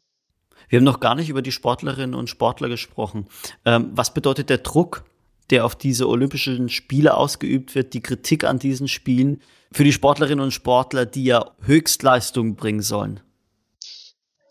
Wir 0.70 0.78
haben 0.78 0.84
noch 0.84 1.00
gar 1.00 1.16
nicht 1.16 1.30
über 1.30 1.42
die 1.42 1.52
Sportlerinnen 1.52 2.14
und 2.14 2.30
Sportler 2.30 2.70
gesprochen. 2.70 3.26
Ähm, 3.66 3.90
was 3.96 4.14
bedeutet 4.14 4.52
der 4.52 4.60
Druck 4.60 5.06
der 5.50 5.66
auf 5.66 5.76
diese 5.76 6.08
Olympischen 6.08 6.70
Spiele 6.70 7.18
ausgeübt 7.18 7.76
wird, 7.76 7.94
die 7.94 8.02
Kritik 8.02 8.44
an 8.44 8.60
diesen 8.60 8.88
Spielen 8.88 9.42
für 9.72 9.84
die 9.84 9.92
Sportlerinnen 9.92 10.44
und 10.44 10.52
Sportler, 10.52 11.06
die 11.06 11.26
ja 11.26 11.52
Höchstleistungen 11.62 12.56
bringen 12.56 12.82
sollen? 12.82 13.22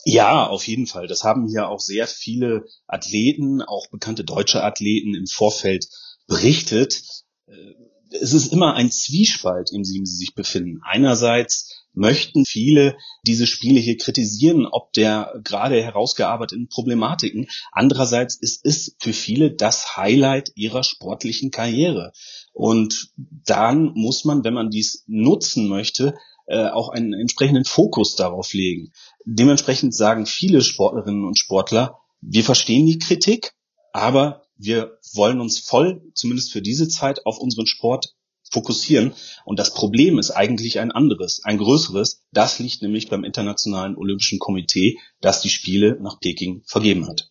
Ja, 0.04 0.46
auf 0.48 0.66
jeden 0.66 0.86
Fall. 0.86 1.06
Das 1.06 1.24
haben 1.24 1.46
hier 1.48 1.68
auch 1.68 1.80
sehr 1.80 2.06
viele 2.06 2.64
Athleten, 2.86 3.62
auch 3.62 3.88
bekannte 3.90 4.24
deutsche 4.24 4.62
Athleten 4.62 5.14
im 5.14 5.26
Vorfeld 5.26 5.88
berichtet. 6.26 7.02
Äh, 7.46 7.74
es 8.20 8.32
ist 8.32 8.52
immer 8.52 8.74
ein 8.74 8.90
Zwiespalt, 8.90 9.70
in 9.72 9.84
dem 9.84 10.04
sie 10.04 10.16
sich 10.16 10.34
befinden. 10.34 10.80
Einerseits 10.84 11.82
möchten 11.94 12.44
viele 12.44 12.96
diese 13.26 13.46
Spiele 13.46 13.78
hier 13.80 13.96
kritisieren, 13.96 14.66
ob 14.66 14.92
der 14.92 15.40
gerade 15.44 15.82
herausgearbeiteten 15.82 16.68
Problematiken. 16.68 17.48
Andererseits 17.70 18.36
ist 18.36 18.64
es 18.64 18.96
für 18.98 19.12
viele 19.12 19.52
das 19.52 19.96
Highlight 19.96 20.52
ihrer 20.54 20.84
sportlichen 20.84 21.50
Karriere. 21.50 22.12
Und 22.52 23.12
dann 23.16 23.92
muss 23.94 24.24
man, 24.24 24.44
wenn 24.44 24.54
man 24.54 24.70
dies 24.70 25.04
nutzen 25.06 25.68
möchte, 25.68 26.14
äh, 26.46 26.68
auch 26.68 26.88
einen 26.88 27.12
entsprechenden 27.12 27.64
Fokus 27.64 28.16
darauf 28.16 28.52
legen. 28.52 28.92
Dementsprechend 29.24 29.94
sagen 29.94 30.26
viele 30.26 30.62
Sportlerinnen 30.62 31.24
und 31.24 31.38
Sportler, 31.38 31.98
wir 32.20 32.44
verstehen 32.44 32.86
die 32.86 32.98
Kritik, 32.98 33.52
aber 33.92 34.42
wir 34.56 34.98
wollen 35.14 35.40
uns 35.40 35.58
voll, 35.58 36.02
zumindest 36.14 36.52
für 36.52 36.62
diese 36.62 36.88
Zeit, 36.88 37.26
auf 37.26 37.38
unseren 37.38 37.66
Sport 37.66 38.14
fokussieren. 38.50 39.12
Und 39.44 39.58
das 39.58 39.74
Problem 39.74 40.18
ist 40.18 40.30
eigentlich 40.30 40.78
ein 40.78 40.92
anderes, 40.92 41.40
ein 41.42 41.58
größeres. 41.58 42.22
Das 42.32 42.58
liegt 42.58 42.82
nämlich 42.82 43.08
beim 43.08 43.24
Internationalen 43.24 43.96
Olympischen 43.96 44.38
Komitee, 44.38 44.98
das 45.20 45.40
die 45.40 45.48
Spiele 45.48 45.98
nach 46.00 46.20
Peking 46.20 46.62
vergeben 46.66 47.08
hat. 47.08 47.30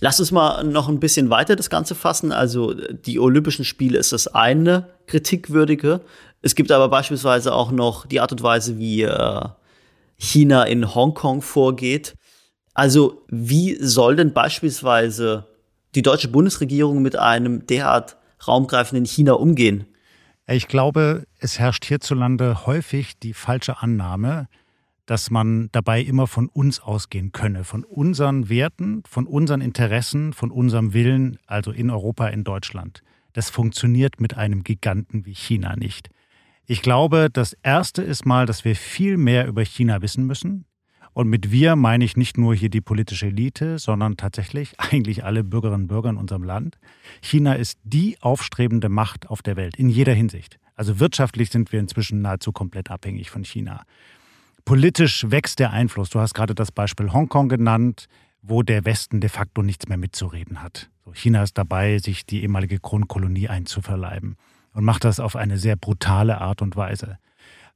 Lass 0.00 0.20
uns 0.20 0.30
mal 0.30 0.62
noch 0.62 0.88
ein 0.88 1.00
bisschen 1.00 1.28
weiter 1.28 1.56
das 1.56 1.70
Ganze 1.70 1.96
fassen. 1.96 2.30
Also 2.30 2.72
die 2.72 3.18
Olympischen 3.18 3.64
Spiele 3.64 3.98
ist 3.98 4.12
das 4.12 4.28
eine 4.28 4.90
kritikwürdige. 5.06 6.02
Es 6.42 6.54
gibt 6.54 6.70
aber 6.70 6.88
beispielsweise 6.88 7.52
auch 7.52 7.72
noch 7.72 8.06
die 8.06 8.20
Art 8.20 8.32
und 8.32 8.42
Weise, 8.42 8.78
wie 8.78 9.02
äh, 9.02 9.48
China 10.16 10.64
in 10.64 10.94
Hongkong 10.94 11.42
vorgeht. 11.42 12.14
Also 12.74 13.22
wie 13.28 13.76
soll 13.80 14.16
denn 14.16 14.32
beispielsweise 14.32 15.46
die 15.94 16.02
deutsche 16.02 16.28
Bundesregierung 16.28 17.02
mit 17.02 17.16
einem 17.16 17.66
derart 17.66 18.16
raumgreifenden 18.46 19.04
China 19.04 19.32
umgehen? 19.32 19.86
Ich 20.46 20.68
glaube, 20.68 21.26
es 21.40 21.58
herrscht 21.58 21.84
hierzulande 21.84 22.66
häufig 22.66 23.18
die 23.18 23.34
falsche 23.34 23.82
Annahme, 23.82 24.48
dass 25.06 25.30
man 25.30 25.68
dabei 25.72 26.00
immer 26.00 26.26
von 26.26 26.48
uns 26.48 26.80
ausgehen 26.80 27.32
könne, 27.32 27.64
von 27.64 27.82
unseren 27.84 28.48
Werten, 28.48 29.02
von 29.08 29.26
unseren 29.26 29.60
Interessen, 29.60 30.32
von 30.32 30.50
unserem 30.50 30.92
Willen, 30.92 31.38
also 31.46 31.70
in 31.70 31.90
Europa, 31.90 32.28
in 32.28 32.44
Deutschland. 32.44 33.02
Das 33.32 33.50
funktioniert 33.50 34.20
mit 34.20 34.36
einem 34.36 34.64
Giganten 34.64 35.26
wie 35.26 35.34
China 35.34 35.76
nicht. 35.76 36.10
Ich 36.70 36.82
glaube, 36.82 37.30
das 37.32 37.54
Erste 37.62 38.02
ist 38.02 38.26
mal, 38.26 38.44
dass 38.44 38.62
wir 38.62 38.76
viel 38.76 39.16
mehr 39.16 39.46
über 39.46 39.64
China 39.64 40.02
wissen 40.02 40.26
müssen. 40.26 40.66
Und 41.14 41.26
mit 41.26 41.50
wir 41.50 41.76
meine 41.76 42.04
ich 42.04 42.18
nicht 42.18 42.36
nur 42.36 42.54
hier 42.54 42.68
die 42.68 42.82
politische 42.82 43.28
Elite, 43.28 43.78
sondern 43.78 44.18
tatsächlich 44.18 44.74
eigentlich 44.78 45.24
alle 45.24 45.44
Bürgerinnen 45.44 45.84
und 45.84 45.88
Bürger 45.88 46.10
in 46.10 46.18
unserem 46.18 46.42
Land. 46.42 46.76
China 47.22 47.54
ist 47.54 47.78
die 47.84 48.18
aufstrebende 48.20 48.90
Macht 48.90 49.30
auf 49.30 49.40
der 49.40 49.56
Welt 49.56 49.76
in 49.76 49.88
jeder 49.88 50.12
Hinsicht. 50.12 50.58
Also 50.74 51.00
wirtschaftlich 51.00 51.48
sind 51.48 51.72
wir 51.72 51.80
inzwischen 51.80 52.20
nahezu 52.20 52.52
komplett 52.52 52.90
abhängig 52.90 53.30
von 53.30 53.44
China. 53.44 53.84
Politisch 54.66 55.24
wächst 55.30 55.60
der 55.60 55.70
Einfluss. 55.70 56.10
Du 56.10 56.20
hast 56.20 56.34
gerade 56.34 56.54
das 56.54 56.70
Beispiel 56.70 57.14
Hongkong 57.14 57.48
genannt, 57.48 58.08
wo 58.42 58.62
der 58.62 58.84
Westen 58.84 59.22
de 59.22 59.30
facto 59.30 59.62
nichts 59.62 59.88
mehr 59.88 59.96
mitzureden 59.96 60.62
hat. 60.62 60.90
China 61.14 61.42
ist 61.42 61.56
dabei, 61.56 61.96
sich 61.96 62.26
die 62.26 62.42
ehemalige 62.42 62.78
Kronkolonie 62.78 63.48
einzuverleiben 63.48 64.36
und 64.78 64.84
macht 64.84 65.04
das 65.04 65.20
auf 65.20 65.36
eine 65.36 65.58
sehr 65.58 65.76
brutale 65.76 66.40
Art 66.40 66.62
und 66.62 66.76
Weise 66.76 67.18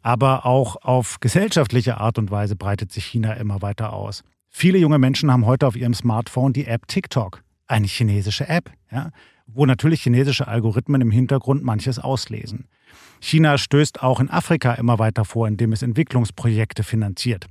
aber 0.03 0.45
auch 0.45 0.77
auf 0.83 1.21
gesellschaftliche 1.21 1.99
Art 1.99 2.19
und 2.19 2.31
Weise 2.31 2.57
breitet 2.57 2.93
sich 2.93 3.07
China 3.07 3.35
immer 3.35 3.63
weiter 3.63 3.93
aus. 3.93 4.25
Viele 4.51 4.79
junge 4.79 4.99
Menschen 4.99 5.31
haben 5.31 5.47
heute 5.47 5.67
auf 5.67 5.77
ihrem 5.77 5.95
Smartphone 5.95 6.53
die 6.53 6.67
App 6.67 6.87
TikTok, 6.89 7.43
eine 7.69 7.87
chinesische 7.87 8.49
App, 8.49 8.71
ja, 8.91 9.11
wo 9.47 9.65
natürlich 9.65 10.03
chinesische 10.03 10.49
Algorithmen 10.49 11.01
im 11.01 11.11
Hintergrund 11.11 11.63
manches 11.63 11.99
auslesen. 11.99 12.67
China 13.21 13.57
stößt 13.57 14.03
auch 14.03 14.21
in 14.21 14.29
Afrika 14.29 14.75
immer 14.75 14.99
weiter 14.99 15.25
vor, 15.25 15.49
indem 15.49 15.73
es 15.73 15.83
Entwicklungsprojekte 15.83 16.83
finanziert. 16.83 17.47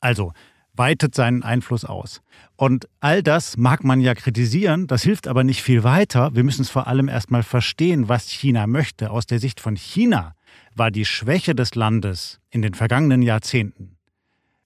Also 0.00 0.32
weitet 0.74 1.14
seinen 1.14 1.42
Einfluss 1.42 1.84
aus. 1.84 2.20
Und 2.56 2.88
all 3.00 3.22
das 3.22 3.56
mag 3.56 3.84
man 3.84 4.00
ja 4.00 4.14
kritisieren, 4.14 4.86
das 4.86 5.02
hilft 5.02 5.28
aber 5.28 5.44
nicht 5.44 5.62
viel 5.62 5.84
weiter. 5.84 6.34
Wir 6.34 6.44
müssen 6.44 6.62
es 6.62 6.70
vor 6.70 6.86
allem 6.86 7.08
erstmal 7.08 7.42
verstehen, 7.42 8.08
was 8.08 8.28
China 8.28 8.66
möchte. 8.66 9.10
Aus 9.10 9.26
der 9.26 9.38
Sicht 9.38 9.60
von 9.60 9.76
China 9.76 10.34
war 10.74 10.90
die 10.90 11.04
Schwäche 11.04 11.54
des 11.54 11.74
Landes 11.74 12.40
in 12.50 12.62
den 12.62 12.74
vergangenen 12.74 13.22
Jahrzehnten 13.22 13.96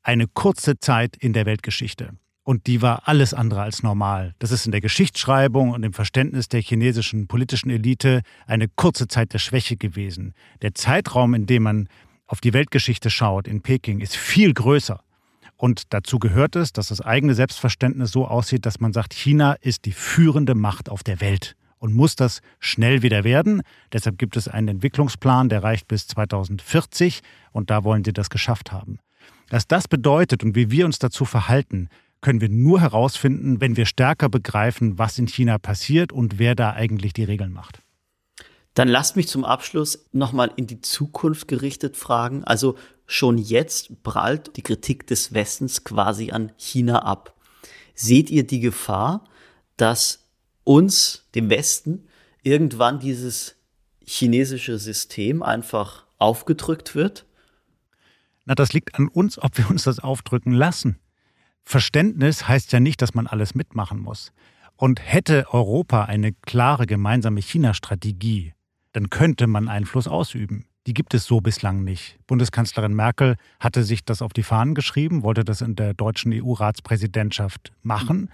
eine 0.03 0.27
kurze 0.27 0.81
Zeit 0.81 1.17
in 1.17 1.35
der 1.35 1.45
Weltgeschichte. 1.45 2.15
Und 2.43 2.67
die 2.67 2.81
war 2.81 3.07
alles 3.07 3.35
andere 3.35 3.61
als 3.61 3.83
normal. 3.83 4.35
Das 4.39 4.53
ist 4.53 4.65
in 4.65 4.73
der 4.73 4.81
Geschichtsschreibung 4.81 5.71
und 5.71 5.83
im 5.83 5.93
Verständnis 5.93 6.49
der 6.49 6.63
chinesischen 6.63 7.27
politischen 7.29 7.69
Elite 7.69 8.23
eine 8.47 8.69
kurze 8.69 9.07
Zeit 9.07 9.35
der 9.35 9.39
Schwäche 9.39 9.77
gewesen. 9.77 10.33
Der 10.63 10.75
Zeitraum, 10.75 11.35
in 11.35 11.45
dem 11.45 11.65
man 11.65 11.89
auf 12.27 12.41
die 12.41 12.55
Weltgeschichte 12.55 13.11
schaut 13.11 13.47
in 13.47 13.61
Peking, 13.61 14.01
ist 14.01 14.17
viel 14.17 14.55
größer. 14.55 15.03
Und 15.59 15.93
dazu 15.93 16.21
gehört 16.21 16.55
es, 16.55 16.73
dass 16.73 16.89
das 16.89 17.01
eigene 17.01 17.35
Selbstverständnis 17.35 18.13
so 18.13 18.27
aussieht, 18.27 18.65
dass 18.65 18.79
man 18.79 18.93
sagt, 18.93 19.13
China 19.13 19.55
ist 19.61 19.85
die 19.85 19.93
führende 19.93 20.55
Macht 20.55 20.89
auf 20.89 21.03
der 21.03 21.21
Welt 21.21 21.57
und 21.79 21.95
muss 21.95 22.15
das 22.15 22.41
schnell 22.61 23.03
wieder 23.03 23.25
werden. 23.25 23.63
Deshalb 23.93 24.19
gibt 24.19 24.37
es 24.37 24.47
einen 24.47 24.69
Entwicklungsplan, 24.69 25.49
der 25.49 25.65
reicht 25.65 25.89
bis 25.89 26.07
2040 26.07 27.23
und 27.51 27.71
da 27.71 27.83
wollen 27.83 28.05
sie 28.05 28.13
das 28.13 28.31
geschafft 28.31 28.71
haben. 28.71 29.01
Was 29.51 29.67
das 29.67 29.89
bedeutet 29.89 30.45
und 30.45 30.55
wie 30.55 30.71
wir 30.71 30.87
uns 30.87 31.01
dazu 31.01 31.25
verhalten, 31.25 31.89
können 32.21 32.41
wir 32.41 32.49
nur 32.49 32.81
herausfinden, 32.81 33.61
wenn 33.61 33.77
wir 33.77 33.87
stärker 33.87 34.29
begreifen, 34.29 34.97
was 34.97 35.19
in 35.19 35.27
China 35.27 35.59
passiert 35.59 36.13
und 36.13 36.39
wer 36.39 36.55
da 36.55 36.73
eigentlich 36.73 37.13
die 37.13 37.25
Regeln 37.25 37.53
macht. 37.53 37.81
Dann 38.79 38.87
lasst 38.87 39.17
mich 39.17 39.27
zum 39.27 39.45
Abschluss 39.45 40.07
nochmal 40.13 40.53
in 40.55 40.69
die 40.69 40.81
Zukunft 40.81 41.49
gerichtet 41.49 41.97
fragen. 41.97 42.45
Also 42.45 42.79
schon 43.07 43.37
jetzt 43.37 44.05
prallt 44.05 44.57
die 44.57 44.63
Kritik 44.63 45.05
des 45.09 45.35
Westens 45.35 45.83
quasi 45.83 46.31
an 46.31 46.53
China 46.59 47.01
ab. 47.01 47.35
Seht 47.97 48.31
ihr 48.31 48.47
die 48.47 48.61
Gefahr, 48.61 49.25
dass 49.77 50.29
uns, 50.63 51.27
dem 51.35 51.51
Westen, 51.51 52.07
irgendwann 52.45 53.01
dieses 53.01 53.57
chinesische 54.07 54.79
System 54.79 55.43
einfach 55.43 56.07
aufgedrückt 56.19 56.95
wird? 56.95 57.27
Na, 58.45 58.55
das 58.55 58.73
liegt 58.73 58.95
an 58.95 59.09
uns, 59.09 59.43
ob 59.43 59.59
wir 59.59 59.69
uns 59.69 59.83
das 59.83 59.99
aufdrücken 59.99 60.53
lassen. 60.53 61.01
Verständnis 61.65 62.47
heißt 62.47 62.71
ja 62.71 62.79
nicht, 62.79 63.03
dass 63.03 63.13
man 63.13 63.27
alles 63.27 63.57
mitmachen 63.57 63.99
muss. 63.99 64.31
Und 64.77 65.01
hätte 65.01 65.47
Europa 65.51 66.05
eine 66.05 66.33
klare 66.33 66.87
gemeinsame 66.87 67.43
China-Strategie, 67.43 68.55
dann 68.93 69.11
könnte 69.11 69.47
man 69.47 69.69
Einfluss 69.69 70.09
ausüben. 70.09 70.67
Die 70.87 70.95
gibt 70.95 71.13
es 71.13 71.25
so 71.25 71.41
bislang 71.41 71.85
nicht. 71.85 72.19
Bundeskanzlerin 72.27 72.95
Merkel 72.95 73.37
hatte 73.61 73.83
sich 73.83 74.05
das 74.05 74.23
auf 74.23 74.33
die 74.33 74.43
Fahnen 74.43 74.75
geschrieben, 74.75 75.23
wollte 75.23 75.45
das 75.45 75.61
in 75.61 75.77
der 75.77 75.93
deutschen 75.93 76.33
EU-Ratspräsidentschaft 76.33 77.73
machen. 77.83 78.31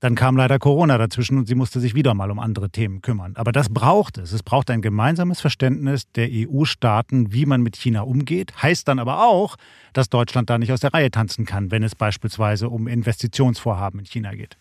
Dann 0.00 0.14
kam 0.14 0.36
leider 0.36 0.58
Corona 0.60 0.96
dazwischen 0.96 1.38
und 1.38 1.46
sie 1.46 1.56
musste 1.56 1.80
sich 1.80 1.94
wieder 1.94 2.14
mal 2.14 2.30
um 2.30 2.38
andere 2.38 2.70
Themen 2.70 3.02
kümmern. 3.02 3.34
Aber 3.36 3.50
das 3.50 3.68
braucht 3.68 4.16
es. 4.16 4.32
Es 4.32 4.44
braucht 4.44 4.70
ein 4.70 4.80
gemeinsames 4.80 5.40
Verständnis 5.40 6.10
der 6.12 6.28
EU-Staaten, 6.30 7.32
wie 7.32 7.46
man 7.46 7.62
mit 7.62 7.76
China 7.76 8.02
umgeht. 8.02 8.62
Heißt 8.62 8.86
dann 8.86 9.00
aber 9.00 9.26
auch, 9.28 9.56
dass 9.92 10.08
Deutschland 10.08 10.50
da 10.50 10.56
nicht 10.56 10.72
aus 10.72 10.80
der 10.80 10.94
Reihe 10.94 11.10
tanzen 11.10 11.46
kann, 11.46 11.72
wenn 11.72 11.82
es 11.82 11.96
beispielsweise 11.96 12.68
um 12.68 12.86
Investitionsvorhaben 12.86 13.98
in 14.00 14.06
China 14.06 14.34
geht. 14.34 14.56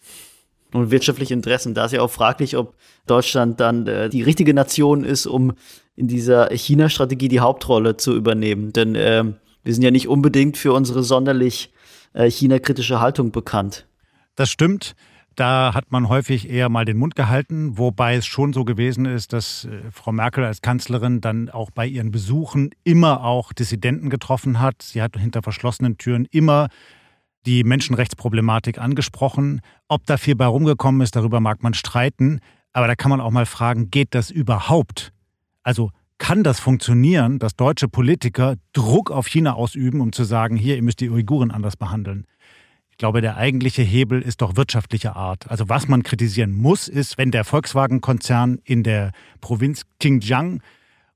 Und 0.77 0.91
wirtschaftliche 0.91 1.33
Interessen. 1.33 1.73
Da 1.73 1.85
ist 1.85 1.93
ja 1.93 2.01
auch 2.01 2.11
fraglich, 2.11 2.55
ob 2.55 2.75
Deutschland 3.07 3.59
dann 3.59 3.87
äh, 3.87 4.09
die 4.09 4.21
richtige 4.21 4.53
Nation 4.53 5.03
ist, 5.03 5.25
um 5.25 5.53
in 5.95 6.07
dieser 6.07 6.49
China-Strategie 6.51 7.27
die 7.27 7.39
Hauptrolle 7.39 7.97
zu 7.97 8.15
übernehmen. 8.15 8.73
Denn 8.73 8.93
äh, 8.95 9.23
wir 9.63 9.73
sind 9.73 9.83
ja 9.83 9.91
nicht 9.91 10.07
unbedingt 10.07 10.55
für 10.55 10.73
unsere 10.73 11.01
sonderlich 11.01 11.71
äh, 12.13 12.29
China-kritische 12.29 13.01
Haltung 13.01 13.31
bekannt. 13.31 13.87
Das 14.35 14.49
stimmt. 14.51 14.95
Da 15.35 15.73
hat 15.73 15.91
man 15.91 16.09
häufig 16.09 16.49
eher 16.49 16.69
mal 16.69 16.85
den 16.85 16.97
Mund 16.97 17.15
gehalten, 17.15 17.77
wobei 17.77 18.15
es 18.15 18.25
schon 18.25 18.53
so 18.53 18.65
gewesen 18.65 19.05
ist, 19.05 19.33
dass 19.33 19.65
äh, 19.65 19.91
Frau 19.91 20.11
Merkel 20.11 20.43
als 20.43 20.61
Kanzlerin 20.61 21.21
dann 21.21 21.49
auch 21.49 21.71
bei 21.71 21.87
ihren 21.87 22.11
Besuchen 22.11 22.71
immer 22.83 23.23
auch 23.23 23.53
Dissidenten 23.53 24.09
getroffen 24.09 24.59
hat. 24.59 24.81
Sie 24.81 25.01
hat 25.01 25.17
hinter 25.17 25.41
verschlossenen 25.41 25.97
Türen 25.97 26.27
immer 26.31 26.69
die 27.47 27.63
Menschenrechtsproblematik 27.63 28.77
angesprochen. 28.77 29.61
Ob 29.87 30.05
da 30.05 30.17
viel 30.17 30.35
bei 30.35 30.45
rumgekommen 30.45 31.01
ist, 31.01 31.15
darüber 31.15 31.39
mag 31.39 31.63
man 31.63 31.73
streiten. 31.73 32.41
Aber 32.73 32.87
da 32.87 32.95
kann 32.95 33.09
man 33.09 33.21
auch 33.21 33.31
mal 33.31 33.45
fragen, 33.45 33.89
geht 33.89 34.13
das 34.13 34.29
überhaupt? 34.29 35.13
Also 35.63 35.91
kann 36.17 36.43
das 36.43 36.59
funktionieren, 36.59 37.39
dass 37.39 37.55
deutsche 37.55 37.87
Politiker 37.87 38.55
Druck 38.73 39.11
auf 39.11 39.27
China 39.27 39.53
ausüben, 39.53 40.01
um 40.01 40.11
zu 40.11 40.25
sagen, 40.25 40.57
hier, 40.57 40.75
ihr 40.75 40.83
müsst 40.83 40.99
die 40.99 41.09
Uiguren 41.09 41.51
anders 41.51 41.77
behandeln? 41.77 42.25
Ich 42.91 42.97
glaube, 42.97 43.21
der 43.21 43.37
eigentliche 43.37 43.83
Hebel 43.83 44.21
ist 44.21 44.41
doch 44.41 44.55
wirtschaftlicher 44.55 45.15
Art. 45.15 45.49
Also 45.49 45.69
was 45.69 45.87
man 45.87 46.03
kritisieren 46.03 46.51
muss, 46.51 46.87
ist, 46.87 47.17
wenn 47.17 47.31
der 47.31 47.45
Volkswagen-Konzern 47.45 48.59
in 48.63 48.83
der 48.83 49.11
Provinz 49.39 49.83
Xinjiang 49.99 50.61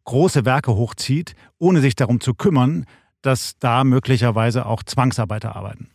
große 0.05 0.45
Werke 0.45 0.75
hochzieht, 0.75 1.35
ohne 1.57 1.81
sich 1.81 1.95
darum 1.95 2.21
zu 2.21 2.33
kümmern, 2.33 2.85
dass 3.21 3.57
da 3.59 3.83
möglicherweise 3.83 4.65
auch 4.65 4.83
Zwangsarbeiter 4.83 5.55
arbeiten. 5.55 5.90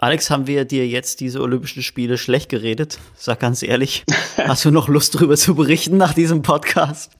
Alex, 0.00 0.30
haben 0.30 0.46
wir 0.46 0.64
dir 0.64 0.86
jetzt 0.86 1.18
diese 1.18 1.40
Olympischen 1.40 1.82
Spiele 1.82 2.18
schlecht 2.18 2.48
geredet? 2.48 3.00
Sag 3.16 3.40
ganz 3.40 3.64
ehrlich, 3.64 4.04
hast 4.36 4.64
du 4.64 4.70
noch 4.70 4.86
Lust 4.86 5.16
darüber 5.16 5.36
zu 5.36 5.56
berichten 5.56 5.96
nach 5.96 6.14
diesem 6.14 6.42
Podcast? 6.42 7.10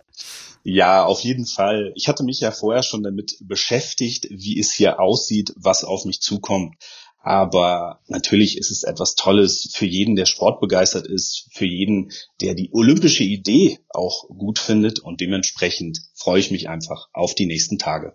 Ja, 0.62 1.04
auf 1.04 1.18
jeden 1.22 1.44
Fall. 1.44 1.92
Ich 1.96 2.06
hatte 2.06 2.22
mich 2.22 2.38
ja 2.38 2.52
vorher 2.52 2.84
schon 2.84 3.02
damit 3.02 3.36
beschäftigt, 3.40 4.28
wie 4.30 4.60
es 4.60 4.70
hier 4.70 5.00
aussieht, 5.00 5.52
was 5.56 5.82
auf 5.82 6.04
mich 6.04 6.20
zukommt. 6.20 6.76
Aber 7.20 7.98
natürlich 8.06 8.56
ist 8.56 8.70
es 8.70 8.84
etwas 8.84 9.16
Tolles 9.16 9.70
für 9.72 9.86
jeden, 9.86 10.14
der 10.14 10.26
sportbegeistert 10.26 11.08
ist, 11.08 11.48
für 11.50 11.66
jeden, 11.66 12.12
der 12.40 12.54
die 12.54 12.70
olympische 12.72 13.24
Idee 13.24 13.80
auch 13.88 14.28
gut 14.28 14.60
findet. 14.60 15.00
Und 15.00 15.20
dementsprechend 15.20 15.98
freue 16.14 16.38
ich 16.38 16.52
mich 16.52 16.68
einfach 16.68 17.08
auf 17.12 17.34
die 17.34 17.46
nächsten 17.46 17.78
Tage. 17.78 18.14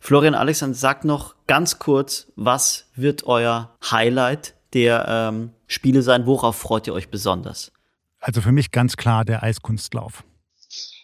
Florian 0.00 0.34
Alexander, 0.34 0.74
sagt 0.74 1.04
noch 1.04 1.34
ganz 1.46 1.78
kurz, 1.78 2.26
was 2.34 2.86
wird 2.96 3.24
euer 3.24 3.76
Highlight 3.90 4.54
der 4.72 5.06
ähm, 5.08 5.50
Spiele 5.66 6.02
sein? 6.02 6.26
Worauf 6.26 6.56
freut 6.56 6.86
ihr 6.86 6.94
euch 6.94 7.10
besonders? 7.10 7.70
Also 8.18 8.40
für 8.40 8.52
mich 8.52 8.70
ganz 8.70 8.96
klar 8.96 9.24
der 9.24 9.42
Eiskunstlauf. 9.42 10.24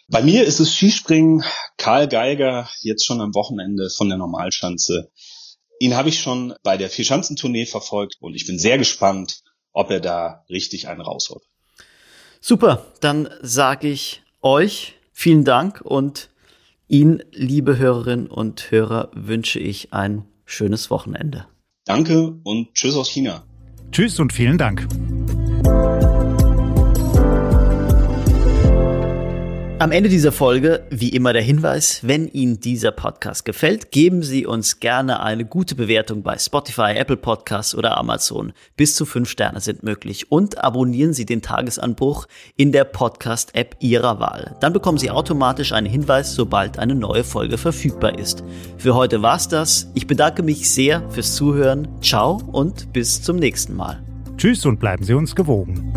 Bei 0.09 0.21
mir 0.23 0.45
ist 0.45 0.59
es 0.59 0.73
Skispringen. 0.73 1.43
Karl 1.77 2.07
Geiger 2.07 2.69
jetzt 2.81 3.05
schon 3.05 3.21
am 3.21 3.35
Wochenende 3.35 3.89
von 3.89 4.09
der 4.09 4.17
Normalschanze. 4.17 5.11
Ihn 5.79 5.95
habe 5.95 6.09
ich 6.09 6.19
schon 6.19 6.55
bei 6.63 6.77
der 6.77 6.89
Vierschanzentournee 6.89 7.65
verfolgt 7.65 8.15
und 8.19 8.33
ich 8.33 8.47
bin 8.47 8.57
sehr 8.57 8.77
gespannt, 8.77 9.41
ob 9.73 9.91
er 9.91 9.99
da 9.99 10.43
richtig 10.49 10.87
einen 10.87 11.01
rausholt. 11.01 11.43
Super, 12.41 12.87
dann 12.99 13.29
sage 13.41 13.89
ich 13.89 14.23
euch 14.41 14.95
vielen 15.11 15.43
Dank 15.43 15.81
und 15.81 16.29
Ihnen, 16.89 17.21
liebe 17.33 17.77
Hörerinnen 17.77 18.27
und 18.27 18.71
Hörer, 18.71 19.11
wünsche 19.13 19.59
ich 19.59 19.93
ein 19.93 20.23
schönes 20.45 20.89
Wochenende. 20.89 21.45
Danke 21.85 22.35
und 22.43 22.73
tschüss 22.73 22.95
aus 22.95 23.09
China. 23.09 23.43
Tschüss 23.91 24.19
und 24.19 24.31
vielen 24.31 24.57
Dank. 24.57 24.87
Am 29.79 29.91
Ende 29.91 30.09
dieser 30.09 30.31
Folge, 30.31 30.87
wie 30.89 31.09
immer 31.09 31.33
der 31.33 31.43
Hinweis, 31.43 31.99
wenn 32.01 32.27
Ihnen 32.27 32.59
dieser 32.59 32.89
Podcast 32.89 33.45
gefällt, 33.45 33.91
geben 33.91 34.23
Sie 34.23 34.47
uns 34.47 34.79
gerne 34.79 35.19
eine 35.21 35.45
gute 35.45 35.75
Bewertung 35.75 36.23
bei 36.23 36.35
Spotify, 36.39 36.93
Apple 36.95 37.15
Podcasts 37.15 37.75
oder 37.75 37.95
Amazon. 37.95 38.53
Bis 38.75 38.95
zu 38.95 39.05
fünf 39.05 39.29
Sterne 39.29 39.61
sind 39.61 39.83
möglich. 39.83 40.31
Und 40.31 40.63
abonnieren 40.63 41.13
Sie 41.13 41.27
den 41.27 41.43
Tagesanbruch 41.43 42.25
in 42.55 42.71
der 42.71 42.85
Podcast-App 42.85 43.75
Ihrer 43.79 44.19
Wahl. 44.19 44.55
Dann 44.61 44.73
bekommen 44.73 44.97
Sie 44.97 45.11
automatisch 45.11 45.73
einen 45.73 45.85
Hinweis, 45.85 46.33
sobald 46.33 46.79
eine 46.79 46.95
neue 46.95 47.23
Folge 47.23 47.59
verfügbar 47.59 48.17
ist. 48.17 48.43
Für 48.79 48.95
heute 48.95 49.21
war's 49.21 49.47
das. 49.47 49.91
Ich 49.93 50.07
bedanke 50.07 50.41
mich 50.41 50.71
sehr 50.71 51.07
fürs 51.11 51.35
Zuhören. 51.35 51.87
Ciao 52.01 52.41
und 52.51 52.91
bis 52.93 53.21
zum 53.21 53.35
nächsten 53.35 53.75
Mal. 53.75 54.01
Tschüss 54.37 54.65
und 54.65 54.79
bleiben 54.79 55.03
Sie 55.03 55.13
uns 55.13 55.35
gewogen. 55.35 55.93